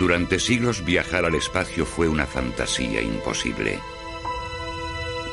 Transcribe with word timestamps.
Durante 0.00 0.40
siglos 0.40 0.82
viajar 0.82 1.26
al 1.26 1.34
espacio 1.34 1.84
fue 1.84 2.08
una 2.08 2.24
fantasía 2.24 3.02
imposible. 3.02 3.78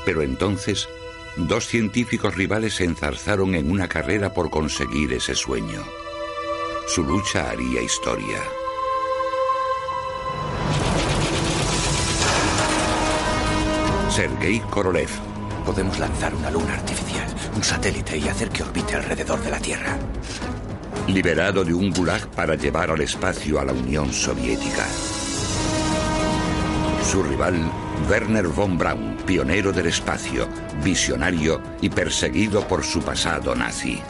Pero 0.06 0.22
entonces, 0.22 0.90
dos 1.38 1.66
científicos 1.66 2.36
rivales 2.36 2.76
se 2.76 2.84
enzarzaron 2.84 3.56
en 3.56 3.72
una 3.72 3.88
carrera 3.88 4.34
por 4.34 4.50
conseguir 4.50 5.14
ese 5.14 5.36
sueño. 5.36 5.86
Su 6.86 7.02
lucha 7.06 7.50
haría 7.50 7.82
historia. 7.82 8.44
Sergei 14.10 14.60
Korolev. 14.70 15.10
Podemos 15.66 15.98
lanzar 15.98 16.36
una 16.36 16.52
luna 16.52 16.74
artificial, 16.74 17.28
un 17.56 17.64
satélite 17.64 18.18
y 18.18 18.28
hacer 18.28 18.50
que 18.50 18.64
orbite 18.64 18.96
alrededor 18.96 19.42
de 19.42 19.50
la 19.50 19.60
Tierra. 19.60 19.98
Liberado 21.08 21.64
de 21.64 21.74
un 21.74 21.92
gulag 21.92 22.28
para 22.32 22.56
llevar 22.56 22.92
al 22.92 23.00
espacio 23.00 23.62
a 23.62 23.66
la 23.66 23.72
Unión 23.72 24.12
Soviética. 24.12 24.86
Su 27.02 27.24
rival, 27.24 27.56
Werner 28.10 28.48
von 28.48 28.78
Braun, 28.78 29.16
pionero 29.26 29.72
del 29.72 29.88
espacio, 29.88 30.50
visionario 30.84 31.62
y 31.80 31.90
perseguido 31.90 32.68
por 32.68 32.84
su 32.84 33.02
pasado 33.02 33.56
nazi. 33.56 34.02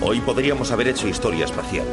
Hoy 0.00 0.20
podríamos 0.20 0.72
haber 0.72 0.88
hecho 0.88 1.06
historia 1.06 1.44
espacial. 1.44 1.86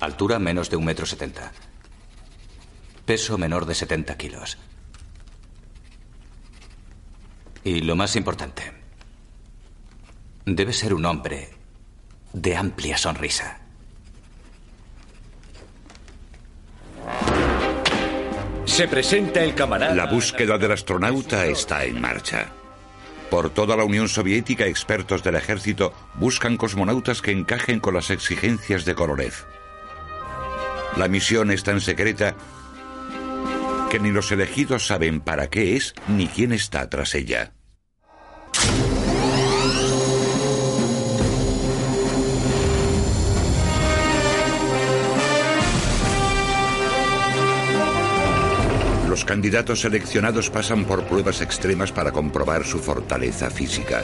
Altura 0.00 0.38
menos 0.38 0.70
de 0.70 0.76
un 0.76 0.84
metro 0.84 1.06
setenta. 1.06 1.52
Peso 3.04 3.38
menor 3.38 3.64
de 3.64 3.74
70 3.74 4.16
kilos. 4.16 4.58
Y 7.62 7.82
lo 7.82 7.94
más 7.94 8.16
importante, 8.16 8.72
debe 10.46 10.72
ser 10.72 10.94
un 10.94 11.04
hombre 11.04 11.57
de 12.32 12.56
amplia 12.56 12.96
sonrisa. 12.96 13.60
Se 18.64 18.86
presenta 18.86 19.42
el 19.42 19.54
camarada. 19.54 19.94
La 19.94 20.06
búsqueda 20.06 20.58
del 20.58 20.72
astronauta 20.72 21.46
está 21.46 21.84
en 21.84 22.00
marcha. 22.00 22.52
Por 23.30 23.50
toda 23.50 23.76
la 23.76 23.84
Unión 23.84 24.08
Soviética, 24.08 24.66
expertos 24.66 25.22
del 25.22 25.34
ejército 25.34 25.92
buscan 26.14 26.56
cosmonautas 26.56 27.20
que 27.20 27.32
encajen 27.32 27.80
con 27.80 27.94
las 27.94 28.10
exigencias 28.10 28.84
de 28.84 28.94
Korolev. 28.94 29.34
La 30.96 31.08
misión 31.08 31.50
es 31.50 31.62
tan 31.62 31.80
secreta 31.80 32.34
que 33.90 33.98
ni 33.98 34.10
los 34.10 34.32
elegidos 34.32 34.86
saben 34.86 35.20
para 35.20 35.48
qué 35.48 35.76
es 35.76 35.94
ni 36.06 36.26
quién 36.26 36.52
está 36.52 36.88
tras 36.88 37.14
ella. 37.14 37.52
Los 49.18 49.24
candidatos 49.24 49.80
seleccionados 49.80 50.48
pasan 50.48 50.84
por 50.84 51.02
pruebas 51.02 51.40
extremas 51.40 51.90
para 51.90 52.12
comprobar 52.12 52.64
su 52.64 52.78
fortaleza 52.78 53.50
física. 53.50 54.00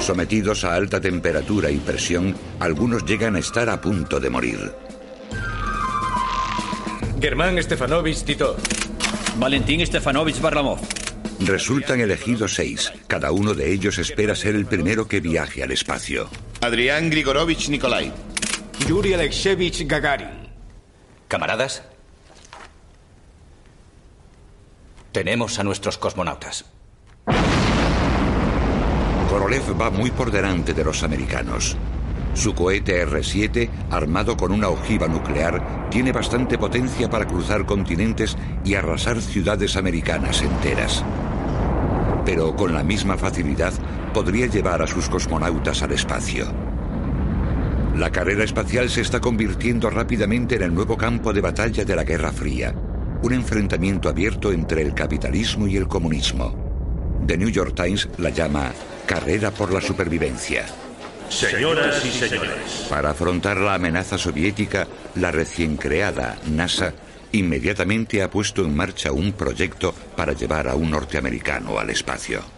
Sometidos 0.00 0.64
a 0.64 0.74
alta 0.74 1.00
temperatura 1.00 1.70
y 1.70 1.76
presión, 1.76 2.34
algunos 2.58 3.04
llegan 3.04 3.36
a 3.36 3.38
estar 3.38 3.70
a 3.70 3.80
punto 3.80 4.18
de 4.18 4.28
morir. 4.28 4.72
Germán 7.20 7.62
Stefanovich 7.62 8.24
Tito. 8.24 8.56
Valentín 9.36 9.86
Stefanovich 9.86 10.40
Barlamov. 10.40 10.80
Resultan 11.46 12.00
elegidos 12.00 12.54
seis. 12.54 12.92
Cada 13.06 13.30
uno 13.30 13.54
de 13.54 13.72
ellos 13.72 13.98
espera 13.98 14.34
ser 14.34 14.56
el 14.56 14.66
primero 14.66 15.06
que 15.06 15.20
viaje 15.20 15.62
al 15.62 15.70
espacio. 15.70 16.28
Adrián 16.64 17.10
Grigorovich 17.10 17.68
Nikolai. 17.68 18.10
Yuri 18.88 19.12
Alexeyevich 19.12 19.86
Gagarin. 19.86 20.48
Camaradas, 21.28 21.82
tenemos 25.12 25.58
a 25.58 25.62
nuestros 25.62 25.98
cosmonautas. 25.98 26.64
Korolev 29.28 29.78
va 29.78 29.90
muy 29.90 30.10
por 30.10 30.30
delante 30.30 30.72
de 30.72 30.84
los 30.84 31.02
americanos. 31.02 31.76
Su 32.32 32.54
cohete 32.54 32.98
R-7, 33.02 33.68
armado 33.90 34.34
con 34.34 34.50
una 34.50 34.70
ojiva 34.70 35.06
nuclear, 35.06 35.90
tiene 35.90 36.12
bastante 36.12 36.56
potencia 36.56 37.10
para 37.10 37.26
cruzar 37.26 37.66
continentes 37.66 38.38
y 38.64 38.74
arrasar 38.74 39.20
ciudades 39.20 39.76
americanas 39.76 40.40
enteras. 40.40 41.04
Pero 42.24 42.56
con 42.56 42.72
la 42.72 42.82
misma 42.82 43.18
facilidad 43.18 43.74
podría 44.14 44.46
llevar 44.46 44.80
a 44.80 44.86
sus 44.86 45.10
cosmonautas 45.10 45.82
al 45.82 45.92
espacio. 45.92 46.46
La 47.96 48.10
carrera 48.10 48.44
espacial 48.44 48.88
se 48.88 49.02
está 49.02 49.20
convirtiendo 49.20 49.90
rápidamente 49.90 50.54
en 50.54 50.62
el 50.62 50.74
nuevo 50.74 50.96
campo 50.96 51.32
de 51.32 51.42
batalla 51.42 51.84
de 51.84 51.94
la 51.94 52.04
Guerra 52.04 52.32
Fría, 52.32 52.74
un 53.22 53.32
enfrentamiento 53.34 54.08
abierto 54.08 54.52
entre 54.52 54.80
el 54.82 54.94
capitalismo 54.94 55.66
y 55.66 55.76
el 55.76 55.86
comunismo. 55.86 56.56
The 57.26 57.36
New 57.36 57.50
York 57.50 57.74
Times 57.74 58.08
la 58.18 58.30
llama 58.30 58.72
carrera 59.06 59.50
por 59.50 59.72
la 59.72 59.80
supervivencia. 59.80 60.64
Señoras 61.28 62.04
y 62.04 62.10
señores, 62.10 62.86
Para 62.88 63.10
afrontar 63.10 63.56
la 63.56 63.74
amenaza 63.74 64.16
soviética, 64.16 64.86
la 65.16 65.32
recién 65.32 65.76
creada 65.76 66.36
NASA 66.50 66.94
inmediatamente 67.32 68.22
ha 68.22 68.30
puesto 68.30 68.64
en 68.64 68.76
marcha 68.76 69.10
un 69.10 69.32
proyecto 69.32 69.92
para 70.16 70.34
llevar 70.34 70.68
a 70.68 70.76
un 70.76 70.90
norteamericano 70.90 71.78
al 71.78 71.90
espacio. 71.90 72.53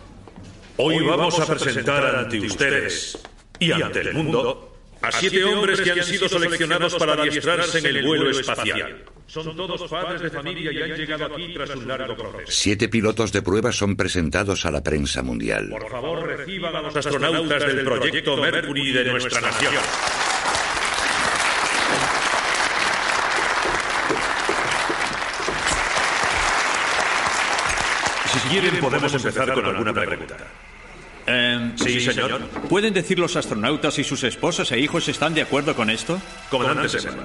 Hoy 0.78 1.04
vamos 1.04 1.38
a 1.40 1.46
presentar 1.46 2.16
ante 2.16 2.40
ustedes 2.40 3.18
y 3.58 3.72
ante 3.72 4.00
el 4.00 4.14
mundo 4.14 4.72
a 5.02 5.12
siete 5.12 5.44
hombres 5.44 5.80
que 5.80 5.92
han 5.92 6.02
sido 6.02 6.28
seleccionados 6.28 6.94
para 6.96 7.14
adiestrarse 7.14 7.78
en 7.78 7.86
el 7.86 8.06
vuelo 8.06 8.30
espacial. 8.30 9.04
Son 9.26 9.56
todos 9.56 9.90
padres 9.90 10.22
de 10.22 10.30
familia 10.30 10.72
y 10.72 10.82
han 10.82 10.96
llegado 10.96 11.26
aquí 11.26 11.52
tras 11.52 11.70
un 11.70 11.86
largo 11.88 12.16
proceso. 12.16 12.50
Siete 12.50 12.88
pilotos 12.88 13.32
de 13.32 13.42
prueba 13.42 13.72
son 13.72 13.96
presentados 13.96 14.64
a 14.66 14.70
la 14.70 14.82
prensa 14.82 15.22
mundial. 15.22 15.68
Por 15.70 15.90
favor, 15.90 16.26
reciban 16.26 16.74
a 16.76 16.82
los 16.82 16.96
astronautas 16.96 17.66
del 17.66 17.84
proyecto 17.84 18.36
Mercury 18.36 18.92
de 18.92 19.04
nuestra 19.04 19.40
nación. 19.40 19.74
Quieren, 28.50 28.80
podemos 28.80 29.12
empezar 29.14 29.52
con 29.52 29.64
alguna 29.64 29.92
pregunta. 29.92 30.36
Em, 31.26 31.76
sí, 31.76 32.00
señor. 32.00 32.40
¿Pueden 32.68 32.94
decir 32.94 33.18
los 33.18 33.34
astronautas 33.36 33.94
si 33.94 34.04
sus 34.04 34.22
esposas 34.22 34.70
e 34.72 34.78
hijos 34.78 35.08
están 35.08 35.34
de 35.34 35.42
acuerdo 35.42 35.74
con 35.74 35.90
esto? 35.90 36.20
Comandante 36.50 37.00
Sepa. 37.00 37.24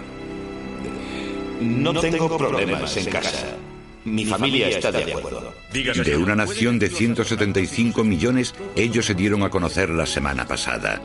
No 1.61 1.93
tengo 1.99 2.37
problemas 2.37 2.97
en 2.97 3.05
casa. 3.05 3.55
Mi 4.03 4.25
familia 4.25 4.69
está 4.69 4.91
de 4.91 5.13
acuerdo. 5.13 5.53
De 5.71 6.17
una 6.17 6.35
nación 6.35 6.79
de 6.79 6.89
175 6.89 8.03
millones, 8.03 8.55
ellos 8.75 9.05
se 9.05 9.13
dieron 9.13 9.43
a 9.43 9.49
conocer 9.49 9.89
la 9.89 10.07
semana 10.07 10.47
pasada. 10.47 10.99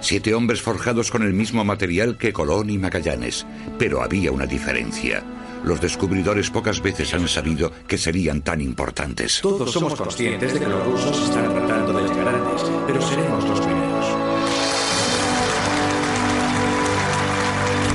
Siete 0.00 0.34
hombres 0.34 0.62
forjados 0.62 1.10
con 1.10 1.24
el 1.24 1.32
mismo 1.32 1.64
material 1.64 2.16
que 2.16 2.32
Colón 2.32 2.70
y 2.70 2.78
Magallanes. 2.78 3.44
Pero 3.78 4.02
había 4.02 4.30
una 4.30 4.46
diferencia. 4.46 5.24
Los 5.64 5.80
descubridores 5.80 6.50
pocas 6.50 6.80
veces 6.80 7.12
han 7.14 7.26
sabido 7.28 7.72
que 7.86 7.98
serían 7.98 8.42
tan 8.42 8.60
importantes. 8.60 9.40
Todos 9.42 9.72
somos 9.72 9.94
conscientes 9.94 10.54
de 10.54 10.60
que 10.60 10.66
los 10.66 10.84
rusos 10.84 11.22
están 11.22 11.52
tratando 11.52 11.92
de 11.92 12.08
llegar 12.08 12.34
antes, 12.34 12.62
pero 12.86 13.02
seremos 13.02 13.44
los 13.48 13.60
primeros. 13.60 14.06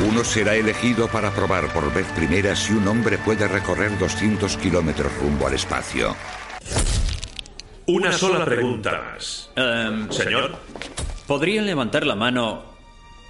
Uno 0.10 0.24
será 0.24 0.56
elegido 0.56 1.08
para 1.08 1.32
probar 1.32 1.72
por 1.72 1.94
vez 1.94 2.08
primera 2.16 2.56
si 2.56 2.74
un 2.74 2.88
hombre 2.88 3.18
puede 3.18 3.48
recorrer 3.48 3.98
200 3.98 4.58
kilómetros 4.58 5.12
rumbo 5.20 5.48
al 5.48 5.54
espacio. 5.54 6.16
Una 7.86 8.12
sola 8.12 8.44
pregunta 8.46 9.02
más. 9.14 9.50
Em, 9.56 10.10
Señor, 10.12 10.58
¿Podrían 11.32 11.66
levantar 11.66 12.06
la 12.06 12.16
mano 12.16 12.62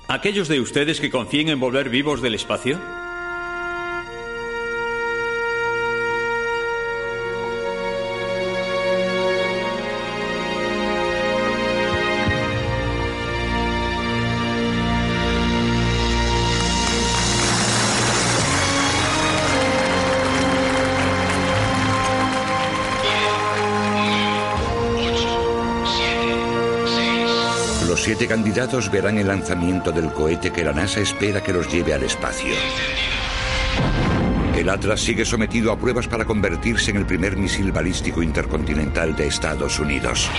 aquellos 0.08 0.48
de 0.48 0.60
ustedes 0.60 1.00
que 1.00 1.12
confíen 1.12 1.50
en 1.50 1.60
volver 1.60 1.90
vivos 1.90 2.20
del 2.20 2.34
espacio? 2.34 2.80
Los 28.02 28.08
siete 28.08 28.28
candidatos 28.28 28.90
verán 28.90 29.20
el 29.20 29.28
lanzamiento 29.28 29.92
del 29.92 30.12
cohete 30.12 30.52
que 30.52 30.64
la 30.64 30.74
NASA 30.74 31.02
espera 31.02 31.44
que 31.44 31.54
los 31.54 31.72
lleve 31.72 31.94
al 31.94 32.02
espacio. 32.02 32.52
El 34.56 34.70
Atlas 34.70 35.02
sigue 35.02 35.24
sometido 35.24 35.72
a 35.72 35.78
pruebas 35.78 36.08
para 36.08 36.26
convertirse 36.26 36.90
en 36.90 36.98
el 36.98 37.06
primer 37.06 37.38
misil 37.38 37.72
balístico 37.72 38.24
intercontinental 38.24 39.16
de 39.16 39.28
Estados 39.28 39.78
Unidos. 39.78 40.32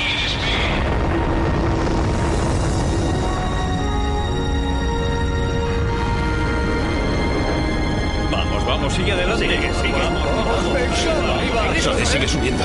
Vamos, 8.28 8.66
vamos, 8.66 8.92
sigue 8.92 9.12
adelante. 9.12 9.46
Sigue, 9.46 9.72
sigue. 9.74 9.92
Vamos, 9.92 10.22
vamos. 10.24 11.76
Eso, 11.76 12.06
sigue 12.06 12.26
subiendo. 12.26 12.64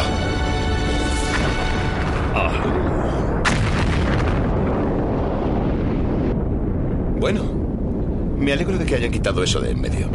Bueno, 7.19 7.44
me 8.38 8.54
alegro 8.54 8.78
de 8.78 8.86
que 8.86 8.96
hayan 8.96 9.12
quitado 9.12 9.44
eso 9.44 9.60
de 9.60 9.72
en 9.72 9.81
medio. 9.81 10.08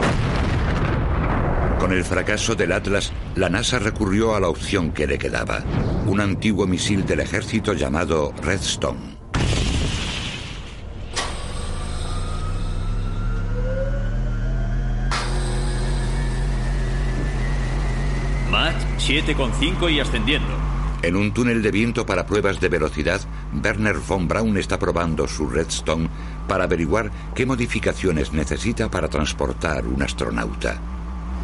Con 1.81 1.93
el 1.93 2.05
fracaso 2.05 2.55
del 2.55 2.71
Atlas, 2.71 3.13
la 3.35 3.49
NASA 3.49 3.81
recurrió 3.81 4.37
a 4.37 4.41
la 4.41 4.49
opción 4.49 4.93
que 4.93 5.09
le 5.09 5.19
quedaba, 5.19 5.65
un 6.07 6.21
antiguo 6.21 6.65
misil 6.65 7.05
del 7.05 7.19
ejército 7.19 7.73
llamado 7.73 8.33
Redstone. 8.41 9.17
Mach 18.49 18.77
7,5 18.99 19.93
y 19.93 19.99
ascendiendo. 19.99 20.73
En 21.03 21.17
un 21.17 21.35
túnel 21.35 21.63
de 21.63 21.73
viento 21.73 22.07
para 22.07 22.27
pruebas 22.27 22.61
de 22.61 22.69
velocidad, 22.69 23.21
Werner 23.61 23.97
von 23.97 24.29
Braun 24.29 24.57
está 24.57 24.79
probando 24.79 25.27
su 25.27 25.49
Redstone 25.49 26.09
para 26.47 26.65
averiguar 26.65 27.11
qué 27.35 27.47
modificaciones 27.47 28.33
necesita 28.33 28.91
para 28.91 29.09
transportar 29.09 29.87
un 29.87 30.03
astronauta. 30.03 30.81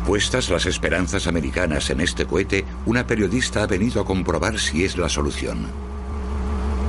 Puestas 0.06 0.48
las 0.48 0.66
esperanzas 0.66 1.26
americanas 1.26 1.90
en 1.90 2.00
este 2.00 2.26
cohete, 2.26 2.64
una 2.86 3.06
periodista 3.06 3.62
ha 3.62 3.66
venido 3.66 4.00
a 4.00 4.04
comprobar 4.04 4.58
si 4.58 4.84
es 4.84 4.96
la 4.96 5.08
solución. 5.08 5.66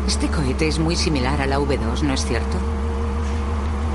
Este 0.08 0.28
cohete 0.28 0.68
es 0.68 0.80
muy 0.80 0.96
similar 0.96 1.42
a 1.42 1.46
la 1.46 1.60
V2, 1.60 2.02
¿no 2.04 2.14
es 2.14 2.26
cierto? 2.26 2.58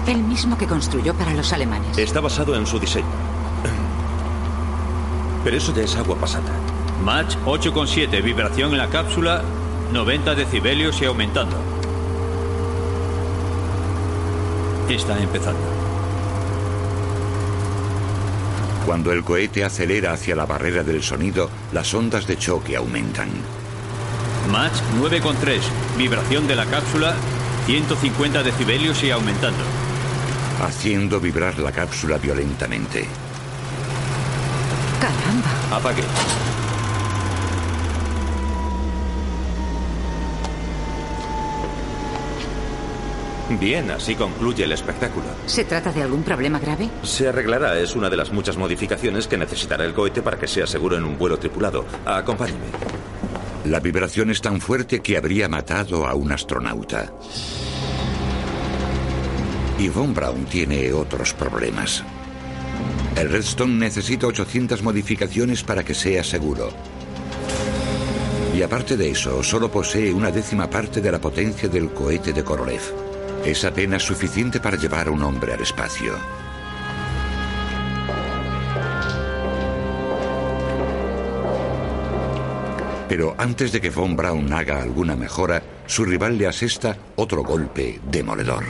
El 0.06 0.22
mismo 0.22 0.58
que 0.58 0.66
construyó 0.66 1.14
para 1.14 1.32
los 1.32 1.52
alemanes. 1.52 1.96
Está 1.96 2.20
basado 2.20 2.54
en 2.54 2.66
su 2.66 2.78
diseño. 2.78 3.06
Pero 5.42 5.56
eso 5.56 5.74
ya 5.74 5.82
es 5.82 5.96
agua 5.96 6.16
pasada. 6.16 6.52
Mach 7.02 7.34
8,7, 7.46 8.22
vibración 8.22 8.72
en 8.72 8.78
la 8.78 8.88
cápsula, 8.88 9.42
90 9.92 10.34
decibelios 10.34 11.00
y 11.02 11.06
aumentando. 11.06 11.73
Está 14.88 15.18
empezando. 15.18 15.60
Cuando 18.84 19.12
el 19.12 19.24
cohete 19.24 19.64
acelera 19.64 20.12
hacia 20.12 20.36
la 20.36 20.44
barrera 20.44 20.82
del 20.82 21.02
sonido, 21.02 21.48
las 21.72 21.94
ondas 21.94 22.26
de 22.26 22.36
choque 22.36 22.76
aumentan. 22.76 23.30
Mach 24.52 24.72
9,3, 25.00 25.60
vibración 25.96 26.46
de 26.46 26.54
la 26.54 26.66
cápsula, 26.66 27.14
150 27.66 28.42
decibelios 28.42 29.02
y 29.02 29.10
aumentando. 29.10 29.64
haciendo 30.62 31.18
vibrar 31.20 31.58
la 31.58 31.72
cápsula 31.72 32.16
violentamente. 32.18 33.06
Caramba. 35.00 35.76
Apague. 35.76 36.02
Bien, 43.50 43.90
así 43.90 44.14
concluye 44.14 44.64
el 44.64 44.72
espectáculo. 44.72 45.26
¿Se 45.46 45.64
trata 45.64 45.92
de 45.92 46.02
algún 46.02 46.22
problema 46.22 46.58
grave? 46.58 46.88
Se 47.02 47.28
arreglará, 47.28 47.78
es 47.78 47.94
una 47.94 48.08
de 48.08 48.16
las 48.16 48.32
muchas 48.32 48.56
modificaciones 48.56 49.26
que 49.26 49.36
necesitará 49.36 49.84
el 49.84 49.92
cohete 49.92 50.22
para 50.22 50.38
que 50.38 50.48
sea 50.48 50.66
seguro 50.66 50.96
en 50.96 51.04
un 51.04 51.18
vuelo 51.18 51.38
tripulado. 51.38 51.84
Acompáñeme. 52.06 52.64
La 53.66 53.80
vibración 53.80 54.30
es 54.30 54.40
tan 54.40 54.60
fuerte 54.60 55.00
que 55.00 55.16
habría 55.16 55.48
matado 55.48 56.06
a 56.06 56.14
un 56.14 56.32
astronauta. 56.32 57.12
Y 59.78 59.88
Von 59.88 60.14
Braun 60.14 60.46
tiene 60.46 60.92
otros 60.92 61.34
problemas. 61.34 62.02
El 63.16 63.30
Redstone 63.30 63.74
necesita 63.74 64.26
800 64.26 64.82
modificaciones 64.82 65.62
para 65.62 65.84
que 65.84 65.94
sea 65.94 66.24
seguro. 66.24 66.70
Y 68.56 68.62
aparte 68.62 68.96
de 68.96 69.10
eso, 69.10 69.42
solo 69.42 69.70
posee 69.70 70.12
una 70.12 70.30
décima 70.30 70.70
parte 70.70 71.00
de 71.00 71.12
la 71.12 71.20
potencia 71.20 71.68
del 71.68 71.90
cohete 71.90 72.32
de 72.32 72.44
Korolev. 72.44 73.13
Es 73.44 73.62
apenas 73.64 74.02
suficiente 74.02 74.58
para 74.58 74.78
llevar 74.78 75.08
a 75.08 75.10
un 75.10 75.22
hombre 75.22 75.52
al 75.52 75.60
espacio. 75.60 76.14
Pero 83.06 83.34
antes 83.36 83.70
de 83.70 83.82
que 83.82 83.90
Von 83.90 84.16
Braun 84.16 84.50
haga 84.52 84.82
alguna 84.82 85.14
mejora, 85.14 85.62
su 85.86 86.06
rival 86.06 86.38
le 86.38 86.46
asesta 86.46 86.96
otro 87.16 87.42
golpe 87.44 88.00
demoledor. 88.10 88.64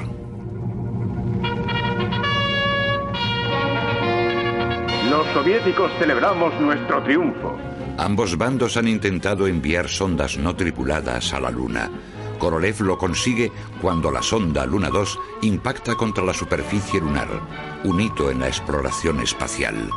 Los 5.08 5.26
soviéticos 5.32 5.92
celebramos 6.00 6.52
nuestro 6.60 7.00
triunfo. 7.04 7.56
Ambos 7.96 8.36
bandos 8.36 8.76
han 8.76 8.88
intentado 8.88 9.46
enviar 9.46 9.88
sondas 9.88 10.36
no 10.36 10.56
tripuladas 10.56 11.32
a 11.32 11.38
la 11.38 11.50
Luna. 11.50 11.88
Korolev 12.44 12.82
lo 12.82 12.98
consigue 12.98 13.50
cuando 13.80 14.10
la 14.10 14.20
sonda 14.20 14.66
Luna 14.66 14.90
2 14.90 15.18
impacta 15.40 15.94
contra 15.94 16.22
la 16.22 16.34
superficie 16.34 17.00
lunar, 17.00 17.26
un 17.84 17.98
hito 17.98 18.30
en 18.30 18.40
la 18.40 18.48
exploración 18.48 19.20
espacial. 19.20 19.88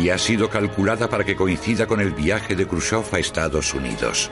Y 0.00 0.08
ha 0.10 0.18
sido 0.18 0.48
calculada 0.48 1.08
para 1.08 1.24
que 1.24 1.34
coincida 1.34 1.88
con 1.88 2.00
el 2.00 2.12
viaje 2.12 2.54
de 2.54 2.68
Khrushchev 2.68 3.12
a 3.12 3.18
Estados 3.18 3.74
Unidos. 3.74 4.30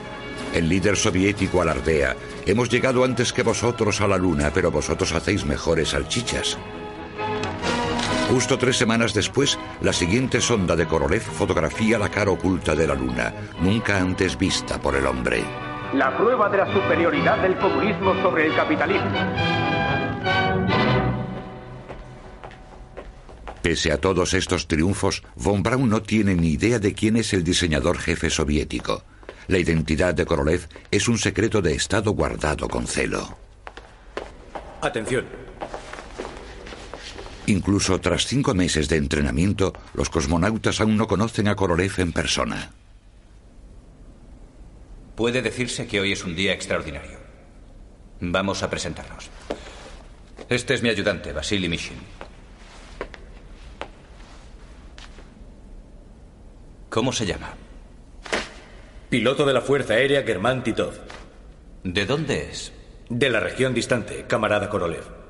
El 0.53 0.69
líder 0.69 0.95
soviético 0.95 1.61
alardea, 1.61 2.15
hemos 2.45 2.69
llegado 2.69 3.03
antes 3.03 3.33
que 3.33 3.43
vosotros 3.43 3.99
a 3.99 4.07
la 4.07 4.17
Luna, 4.17 4.51
pero 4.53 4.71
vosotros 4.71 5.11
hacéis 5.11 5.45
mejores 5.45 5.89
salchichas. 5.89 6.57
Justo 8.29 8.57
tres 8.57 8.77
semanas 8.77 9.13
después, 9.13 9.57
la 9.81 9.93
siguiente 9.93 10.41
sonda 10.41 10.75
de 10.75 10.87
Korolev 10.87 11.21
fotografía 11.21 11.99
la 11.99 12.09
cara 12.09 12.31
oculta 12.31 12.75
de 12.75 12.87
la 12.87 12.95
Luna, 12.95 13.33
nunca 13.61 13.99
antes 13.99 14.37
vista 14.37 14.81
por 14.81 14.95
el 14.95 15.05
hombre. 15.05 15.43
La 15.93 16.17
prueba 16.17 16.49
de 16.49 16.57
la 16.57 16.73
superioridad 16.73 17.37
del 17.41 17.57
comunismo 17.57 18.15
sobre 18.21 18.47
el 18.47 18.55
capitalismo. 18.55 19.19
Pese 23.61 23.91
a 23.91 23.97
todos 23.97 24.33
estos 24.33 24.67
triunfos, 24.67 25.23
von 25.35 25.63
Braun 25.63 25.89
no 25.89 26.01
tiene 26.01 26.35
ni 26.35 26.49
idea 26.49 26.79
de 26.79 26.93
quién 26.93 27.17
es 27.17 27.33
el 27.33 27.43
diseñador 27.43 27.97
jefe 27.97 28.29
soviético. 28.29 29.03
La 29.47 29.59
identidad 29.59 30.13
de 30.13 30.25
Korolev 30.25 30.67
es 30.91 31.07
un 31.07 31.17
secreto 31.19 31.61
de 31.61 31.73
Estado 31.73 32.11
guardado 32.11 32.67
con 32.67 32.87
celo. 32.87 33.37
Atención. 34.81 35.44
Incluso 37.47 37.99
tras 37.99 38.25
cinco 38.25 38.53
meses 38.53 38.89
de 38.89 38.97
entrenamiento, 38.97 39.73
los 39.93 40.09
cosmonautas 40.09 40.81
aún 40.81 40.97
no 40.97 41.07
conocen 41.07 41.47
a 41.47 41.55
Korolev 41.55 41.93
en 41.99 42.11
persona. 42.11 42.71
Puede 45.15 45.41
decirse 45.41 45.87
que 45.87 45.99
hoy 45.99 46.11
es 46.11 46.25
un 46.25 46.35
día 46.35 46.53
extraordinario. 46.53 47.19
Vamos 48.19 48.63
a 48.63 48.69
presentarnos. 48.69 49.29
Este 50.49 50.73
es 50.73 50.81
mi 50.81 50.89
ayudante, 50.89 51.33
Vasily 51.33 51.69
Mishin. 51.69 51.97
¿Cómo 56.89 57.11
se 57.11 57.25
llama? 57.25 57.53
Piloto 59.09 59.45
de 59.45 59.53
la 59.53 59.61
Fuerza 59.61 59.93
Aérea 59.93 60.23
Germán 60.23 60.63
Titov. 60.63 60.93
¿De 61.83 62.05
dónde 62.05 62.49
es? 62.49 62.73
De 63.09 63.29
la 63.29 63.39
región 63.39 63.73
distante, 63.73 64.25
camarada 64.27 64.69
Korolev. 64.69 65.24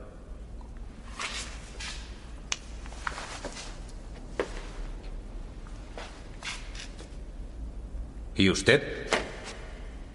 ¿Y 8.36 8.50
usted? 8.50 9.08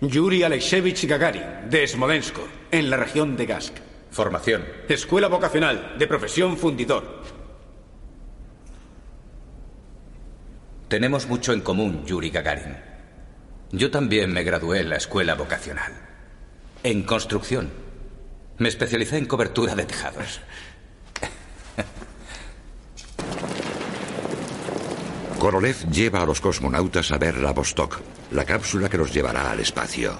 Yuri 0.00 0.43
Alexeyevich 0.43 1.07
Gagarin, 1.07 1.71
de 1.71 1.87
Smolensk, 1.87 2.37
en 2.71 2.91
la 2.91 2.97
región 2.97 3.37
de 3.37 3.47
Gask. 3.47 3.75
Formación. 4.11 4.65
Escuela 4.89 5.29
vocacional, 5.29 5.97
de 5.99 6.07
profesión 6.07 6.57
fundidor. 6.57 7.23
Tenemos 10.89 11.27
mucho 11.29 11.53
en 11.53 11.61
común, 11.61 12.05
Yuri 12.05 12.31
Gagarin. 12.31 12.77
Yo 13.73 13.91
también 13.91 14.33
me 14.33 14.43
gradué 14.43 14.81
en 14.81 14.89
la 14.89 14.97
escuela 14.97 15.35
vocacional. 15.35 15.93
En 16.83 17.05
construcción. 17.05 17.71
Me 18.59 18.69
especialicé 18.69 19.17
en 19.17 19.27
cobertura 19.27 19.75
de 19.77 19.85
tejados. 19.85 20.41
Korolev 25.40 25.90
lleva 25.90 26.20
a 26.20 26.26
los 26.26 26.38
cosmonautas 26.38 27.11
a 27.12 27.16
ver 27.16 27.38
la 27.38 27.54
Vostok, 27.54 27.99
la 28.32 28.44
cápsula 28.44 28.90
que 28.90 28.99
los 28.99 29.11
llevará 29.11 29.50
al 29.50 29.61
espacio. 29.61 30.18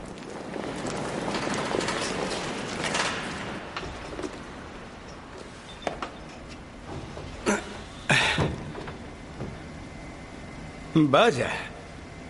Vaya. 10.95 11.51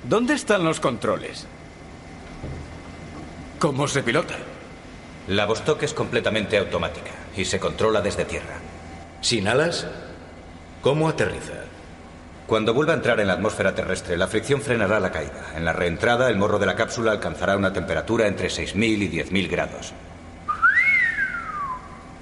¿Dónde 0.02 0.34
están 0.34 0.64
los 0.64 0.80
controles? 0.80 1.46
¿Cómo 3.60 3.86
se 3.86 4.02
pilota? 4.02 4.34
La 5.28 5.46
Vostok 5.46 5.84
es 5.84 5.94
completamente 5.94 6.58
automática 6.58 7.12
y 7.36 7.44
se 7.44 7.60
controla 7.60 8.00
desde 8.00 8.24
tierra. 8.24 8.58
¿Sin 9.20 9.46
alas? 9.46 9.86
¿Cómo 10.82 11.08
aterriza? 11.08 11.69
Cuando 12.50 12.74
vuelva 12.74 12.94
a 12.94 12.96
entrar 12.96 13.20
en 13.20 13.28
la 13.28 13.34
atmósfera 13.34 13.76
terrestre, 13.76 14.16
la 14.16 14.26
fricción 14.26 14.60
frenará 14.60 14.98
la 14.98 15.12
caída. 15.12 15.52
En 15.54 15.64
la 15.64 15.72
reentrada, 15.72 16.28
el 16.28 16.36
morro 16.36 16.58
de 16.58 16.66
la 16.66 16.74
cápsula 16.74 17.12
alcanzará 17.12 17.56
una 17.56 17.72
temperatura 17.72 18.26
entre 18.26 18.48
6.000 18.48 19.02
y 19.02 19.08
10.000 19.08 19.48
grados. 19.48 19.92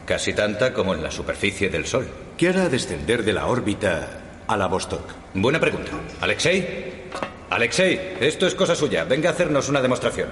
Casi 0.04 0.34
tanta 0.34 0.74
como 0.74 0.92
en 0.92 1.02
la 1.02 1.10
superficie 1.10 1.70
del 1.70 1.86
Sol. 1.86 2.06
¿Qué 2.36 2.50
hará 2.50 2.68
descender 2.68 3.24
de 3.24 3.32
la 3.32 3.46
órbita 3.46 4.06
a 4.46 4.54
la 4.58 4.66
Vostok? 4.66 5.00
Buena 5.32 5.58
pregunta. 5.60 5.92
¿Alexei? 6.20 7.04
Alexei, 7.48 8.18
esto 8.20 8.46
es 8.46 8.54
cosa 8.54 8.74
suya. 8.74 9.04
Venga 9.04 9.30
a 9.30 9.32
hacernos 9.32 9.70
una 9.70 9.80
demostración. 9.80 10.28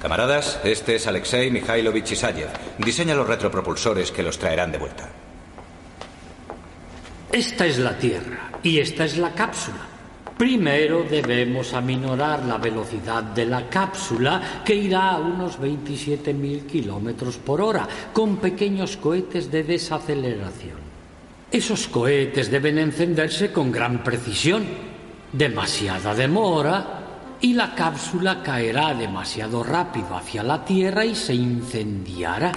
Camaradas, 0.00 0.60
este 0.64 0.94
es 0.94 1.06
Alexei 1.06 1.50
Mikhailovich 1.50 2.12
Isayev. 2.12 2.48
Diseña 2.78 3.14
los 3.14 3.28
retropropulsores 3.28 4.10
que 4.12 4.22
los 4.22 4.38
traerán 4.38 4.72
de 4.72 4.78
vuelta. 4.78 5.10
Esta 7.30 7.66
es 7.66 7.76
la 7.76 7.98
Tierra 7.98 8.55
y 8.66 8.80
esta 8.80 9.04
es 9.04 9.16
la 9.16 9.32
cápsula. 9.32 9.78
Primero 10.36 11.04
debemos 11.08 11.72
aminorar 11.72 12.44
la 12.44 12.58
velocidad 12.58 13.22
de 13.22 13.46
la 13.46 13.70
cápsula, 13.70 14.62
que 14.64 14.74
irá 14.74 15.12
a 15.12 15.18
unos 15.18 15.60
27.000 15.60 16.66
kilómetros 16.66 17.36
por 17.38 17.60
hora, 17.60 17.86
con 18.12 18.38
pequeños 18.38 18.96
cohetes 18.96 19.52
de 19.52 19.62
desaceleración. 19.62 20.78
Esos 21.50 21.86
cohetes 21.86 22.50
deben 22.50 22.78
encenderse 22.78 23.52
con 23.52 23.70
gran 23.70 24.02
precisión. 24.02 24.66
Demasiada 25.32 26.12
demora 26.12 27.38
y 27.40 27.54
la 27.54 27.72
cápsula 27.72 28.42
caerá 28.42 28.94
demasiado 28.94 29.62
rápido 29.62 30.16
hacia 30.16 30.42
la 30.42 30.64
Tierra 30.64 31.04
y 31.04 31.14
se 31.14 31.34
incendiará. 31.34 32.50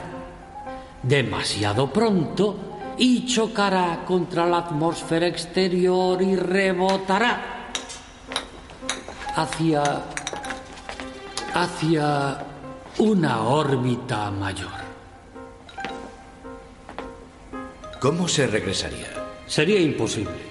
Demasiado 1.03 1.93
pronto 1.93 2.68
y 2.99 3.25
chocará 3.25 4.03
contra 4.05 4.45
la 4.45 4.57
atmósfera 4.57 5.25
exterior 5.25 6.21
y 6.21 6.35
rebotará 6.35 7.71
hacia 9.35 10.03
hacia 11.53 12.45
una 12.97 13.41
órbita 13.43 14.29
mayor. 14.31 14.71
¿Cómo 17.99 18.27
se 18.27 18.47
regresaría? 18.47 19.07
Sería 19.47 19.79
imposible. 19.79 20.49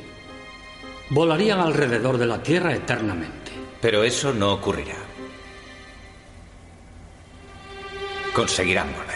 Volarían 1.11 1.61
alrededor 1.61 2.19
de 2.19 2.26
la 2.26 2.43
Tierra 2.43 2.75
eternamente. 2.75 3.52
Pero 3.81 4.02
eso 4.02 4.33
no 4.33 4.52
ocurrirá. 4.55 4.97
Conseguirán 8.35 8.93
volver. 8.93 9.08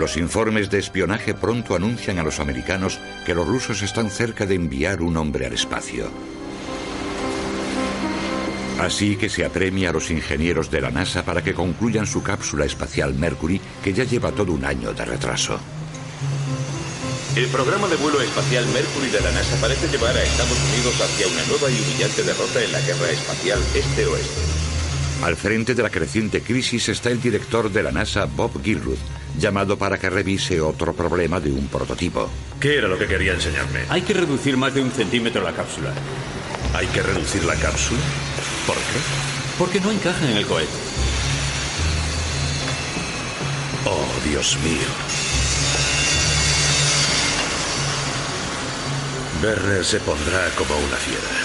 Los 0.00 0.16
informes 0.16 0.70
de 0.70 0.78
espionaje 0.78 1.34
pronto 1.34 1.76
anuncian 1.76 2.18
a 2.18 2.22
los 2.22 2.40
americanos 2.40 2.98
que 3.26 3.34
los 3.34 3.46
rusos 3.46 3.82
están 3.82 4.08
cerca 4.08 4.46
de 4.46 4.54
enviar 4.54 5.02
un 5.02 5.14
hombre 5.18 5.44
al 5.44 5.52
espacio. 5.52 6.10
Así 8.80 9.16
que 9.16 9.28
se 9.28 9.44
apremia 9.44 9.90
a 9.90 9.92
los 9.92 10.10
ingenieros 10.10 10.70
de 10.70 10.80
la 10.80 10.90
NASA 10.90 11.22
para 11.22 11.44
que 11.44 11.52
concluyan 11.52 12.06
su 12.06 12.22
cápsula 12.22 12.64
espacial 12.64 13.12
Mercury, 13.12 13.60
que 13.84 13.92
ya 13.92 14.04
lleva 14.04 14.32
todo 14.32 14.54
un 14.54 14.64
año 14.64 14.94
de 14.94 15.04
retraso. 15.04 15.60
El 17.36 17.48
programa 17.48 17.86
de 17.86 17.96
vuelo 17.96 18.22
espacial 18.22 18.64
Mercury 18.68 19.10
de 19.10 19.20
la 19.20 19.32
NASA 19.32 19.60
parece 19.60 19.86
llevar 19.88 20.16
a 20.16 20.22
Estados 20.22 20.58
Unidos 20.72 20.98
hacia 20.98 21.26
una 21.28 21.44
nueva 21.44 21.70
y 21.70 21.78
humillante 21.78 22.22
derrota 22.22 22.64
en 22.64 22.72
la 22.72 22.80
guerra 22.80 23.10
espacial 23.10 23.60
este-oeste. 23.74 24.40
Al 25.24 25.36
frente 25.36 25.74
de 25.74 25.82
la 25.82 25.90
creciente 25.90 26.40
crisis 26.40 26.88
está 26.88 27.10
el 27.10 27.20
director 27.20 27.70
de 27.70 27.82
la 27.82 27.92
NASA, 27.92 28.24
Bob 28.24 28.62
Gilruth, 28.64 29.19
llamado 29.38 29.76
para 29.78 29.98
que 29.98 30.10
revise 30.10 30.60
otro 30.60 30.92
problema 30.92 31.40
de 31.40 31.50
un 31.50 31.68
prototipo. 31.68 32.28
¿Qué 32.58 32.78
era 32.78 32.88
lo 32.88 32.98
que 32.98 33.06
quería 33.06 33.32
enseñarme? 33.32 33.80
Hay 33.88 34.02
que 34.02 34.14
reducir 34.14 34.56
más 34.56 34.74
de 34.74 34.82
un 34.82 34.90
centímetro 34.90 35.42
la 35.42 35.52
cápsula. 35.52 35.92
¿Hay 36.74 36.86
que 36.88 37.02
reducir 37.02 37.44
la 37.44 37.56
cápsula? 37.56 38.00
¿Por 38.66 38.76
qué? 38.76 39.00
Porque 39.58 39.80
no 39.80 39.90
encaja 39.90 40.30
en 40.30 40.36
el 40.36 40.46
cohete. 40.46 40.70
Oh, 43.86 44.28
Dios 44.28 44.56
mío. 44.62 44.88
Werner 49.42 49.84
se 49.84 49.98
pondrá 50.00 50.50
como 50.56 50.76
una 50.76 50.96
fiera. 50.96 51.39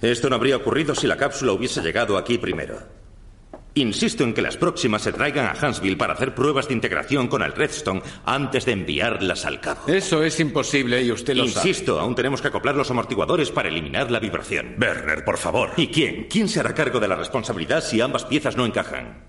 Esto 0.00 0.28
no 0.30 0.36
habría 0.36 0.56
ocurrido 0.56 0.94
si 0.94 1.06
la 1.06 1.16
cápsula 1.16 1.52
hubiese 1.52 1.82
llegado 1.82 2.16
aquí 2.16 2.38
primero. 2.38 2.78
Insisto 3.74 4.24
en 4.24 4.34
que 4.34 4.42
las 4.42 4.56
próximas 4.56 5.02
se 5.02 5.12
traigan 5.12 5.46
a 5.46 5.54
Huntsville 5.54 5.96
para 5.96 6.14
hacer 6.14 6.34
pruebas 6.34 6.66
de 6.66 6.74
integración 6.74 7.28
con 7.28 7.42
el 7.42 7.52
Redstone 7.52 8.02
antes 8.24 8.64
de 8.64 8.72
enviarlas 8.72 9.44
al 9.44 9.60
cabo. 9.60 9.82
Eso 9.86 10.24
es 10.24 10.40
imposible 10.40 11.00
y 11.02 11.12
usted 11.12 11.36
lo 11.36 11.46
sabe. 11.46 11.68
Insisto, 11.68 12.00
aún 12.00 12.14
tenemos 12.14 12.42
que 12.42 12.48
acoplar 12.48 12.74
los 12.74 12.90
amortiguadores 12.90 13.50
para 13.50 13.68
eliminar 13.68 14.10
la 14.10 14.18
vibración. 14.18 14.74
Werner, 14.80 15.24
por 15.24 15.38
favor. 15.38 15.70
¿Y 15.76 15.88
quién? 15.88 16.26
¿Quién 16.28 16.48
se 16.48 16.60
hará 16.60 16.74
cargo 16.74 16.98
de 16.98 17.08
la 17.08 17.16
responsabilidad 17.16 17.82
si 17.82 18.00
ambas 18.00 18.24
piezas 18.24 18.56
no 18.56 18.66
encajan? 18.66 19.24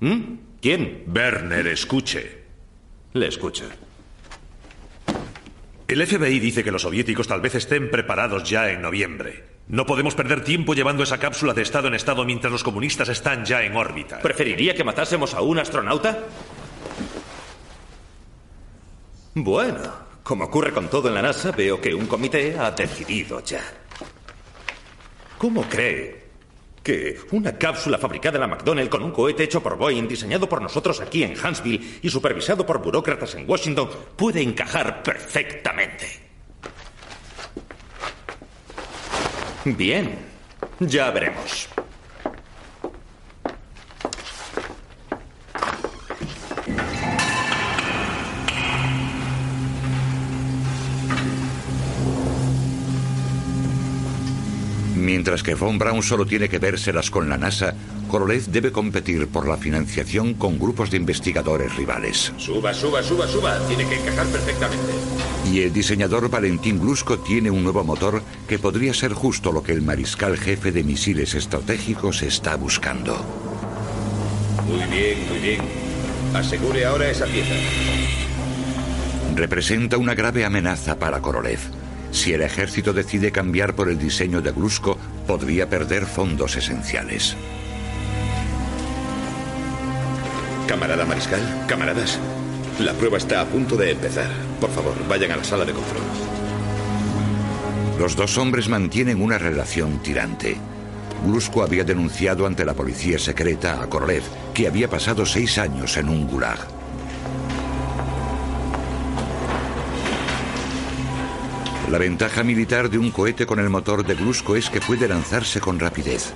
¿Mm? 0.00 0.22
¿Quién? 0.62 1.04
Werner, 1.14 1.66
escuche. 1.66 2.44
Le 3.12 3.26
escucho. 3.26 3.64
El 5.86 6.06
FBI 6.06 6.40
dice 6.40 6.64
que 6.64 6.72
los 6.72 6.82
soviéticos 6.82 7.28
tal 7.28 7.42
vez 7.42 7.54
estén 7.54 7.90
preparados 7.90 8.48
ya 8.48 8.70
en 8.70 8.80
noviembre. 8.80 9.53
No 9.68 9.86
podemos 9.86 10.14
perder 10.14 10.44
tiempo 10.44 10.74
llevando 10.74 11.02
esa 11.02 11.18
cápsula 11.18 11.54
de 11.54 11.62
estado 11.62 11.88
en 11.88 11.94
estado 11.94 12.24
mientras 12.24 12.52
los 12.52 12.62
comunistas 12.62 13.08
están 13.08 13.44
ya 13.44 13.62
en 13.62 13.74
órbita. 13.74 14.20
¿Preferiría 14.20 14.74
que 14.74 14.84
matásemos 14.84 15.32
a 15.32 15.40
un 15.40 15.58
astronauta? 15.58 16.18
Bueno, 19.34 19.92
como 20.22 20.44
ocurre 20.44 20.72
con 20.72 20.88
todo 20.88 21.08
en 21.08 21.14
la 21.14 21.22
NASA, 21.22 21.50
veo 21.50 21.80
que 21.80 21.94
un 21.94 22.06
comité 22.06 22.56
ha 22.58 22.70
decidido 22.72 23.42
ya. 23.42 23.62
¿Cómo 25.38 25.62
cree 25.62 26.24
que 26.82 27.18
una 27.32 27.56
cápsula 27.56 27.96
fabricada 27.96 28.36
en 28.36 28.42
la 28.42 28.46
McDonnell 28.46 28.90
con 28.90 29.02
un 29.02 29.10
cohete 29.10 29.44
hecho 29.44 29.62
por 29.62 29.78
Boeing, 29.78 30.06
diseñado 30.06 30.46
por 30.46 30.60
nosotros 30.60 31.00
aquí 31.00 31.24
en 31.24 31.34
Huntsville 31.42 32.00
y 32.02 32.10
supervisado 32.10 32.66
por 32.66 32.82
burócratas 32.82 33.34
en 33.34 33.48
Washington, 33.48 33.88
puede 34.16 34.42
encajar 34.42 35.02
perfectamente? 35.02 36.23
Bien, 39.64 40.10
ya 40.78 41.10
veremos. 41.10 41.68
Mientras 55.04 55.42
que 55.42 55.54
Von 55.54 55.78
Braun 55.78 56.02
solo 56.02 56.24
tiene 56.24 56.48
que 56.48 56.58
vérselas 56.58 57.10
con 57.10 57.28
la 57.28 57.36
NASA, 57.36 57.74
Korolev 58.08 58.46
debe 58.46 58.72
competir 58.72 59.28
por 59.28 59.46
la 59.46 59.58
financiación 59.58 60.32
con 60.32 60.58
grupos 60.58 60.90
de 60.90 60.96
investigadores 60.96 61.76
rivales. 61.76 62.32
Suba, 62.38 62.72
suba, 62.72 63.02
suba, 63.02 63.28
suba. 63.28 63.58
Tiene 63.68 63.86
que 63.86 63.96
encajar 63.96 64.26
perfectamente. 64.28 64.94
Y 65.52 65.60
el 65.60 65.74
diseñador 65.74 66.30
Valentín 66.30 66.80
Glusko 66.80 67.18
tiene 67.18 67.50
un 67.50 67.62
nuevo 67.62 67.84
motor 67.84 68.22
que 68.48 68.58
podría 68.58 68.94
ser 68.94 69.12
justo 69.12 69.52
lo 69.52 69.62
que 69.62 69.72
el 69.72 69.82
mariscal 69.82 70.38
jefe 70.38 70.72
de 70.72 70.82
misiles 70.82 71.34
estratégicos 71.34 72.22
está 72.22 72.56
buscando. 72.56 73.14
Muy 74.66 74.84
bien, 74.90 75.18
muy 75.28 75.38
bien. 75.38 75.60
Asegure 76.32 76.86
ahora 76.86 77.10
esa 77.10 77.26
pieza. 77.26 77.52
Representa 79.34 79.98
una 79.98 80.14
grave 80.14 80.46
amenaza 80.46 80.98
para 80.98 81.20
Korolev. 81.20 81.83
Si 82.14 82.32
el 82.32 82.42
ejército 82.42 82.92
decide 82.92 83.32
cambiar 83.32 83.74
por 83.74 83.90
el 83.90 83.98
diseño 83.98 84.40
de 84.40 84.52
Glusko, 84.52 84.96
podría 85.26 85.68
perder 85.68 86.06
fondos 86.06 86.56
esenciales. 86.56 87.36
Camarada 90.68 91.04
Mariscal, 91.04 91.40
camaradas, 91.66 92.20
la 92.78 92.92
prueba 92.92 93.18
está 93.18 93.40
a 93.40 93.46
punto 93.46 93.76
de 93.76 93.90
empezar. 93.90 94.30
Por 94.60 94.70
favor, 94.70 94.94
vayan 95.08 95.32
a 95.32 95.36
la 95.36 95.44
sala 95.44 95.64
de 95.64 95.72
control. 95.72 96.02
Los 97.98 98.14
dos 98.14 98.38
hombres 98.38 98.68
mantienen 98.68 99.20
una 99.20 99.36
relación 99.36 99.98
tirante. 99.98 100.56
Glusko 101.26 101.64
había 101.64 101.82
denunciado 101.82 102.46
ante 102.46 102.64
la 102.64 102.74
policía 102.74 103.18
secreta 103.18 103.82
a 103.82 103.88
Korolev, 103.88 104.22
que 104.54 104.68
había 104.68 104.88
pasado 104.88 105.26
seis 105.26 105.58
años 105.58 105.96
en 105.96 106.08
un 106.08 106.28
gulag. 106.28 106.83
La 111.94 112.00
ventaja 112.00 112.42
militar 112.42 112.90
de 112.90 112.98
un 112.98 113.12
cohete 113.12 113.46
con 113.46 113.60
el 113.60 113.70
motor 113.70 114.04
de 114.04 114.16
Glusko 114.16 114.56
es 114.56 114.68
que 114.68 114.80
puede 114.80 115.06
lanzarse 115.06 115.60
con 115.60 115.78
rapidez. 115.78 116.32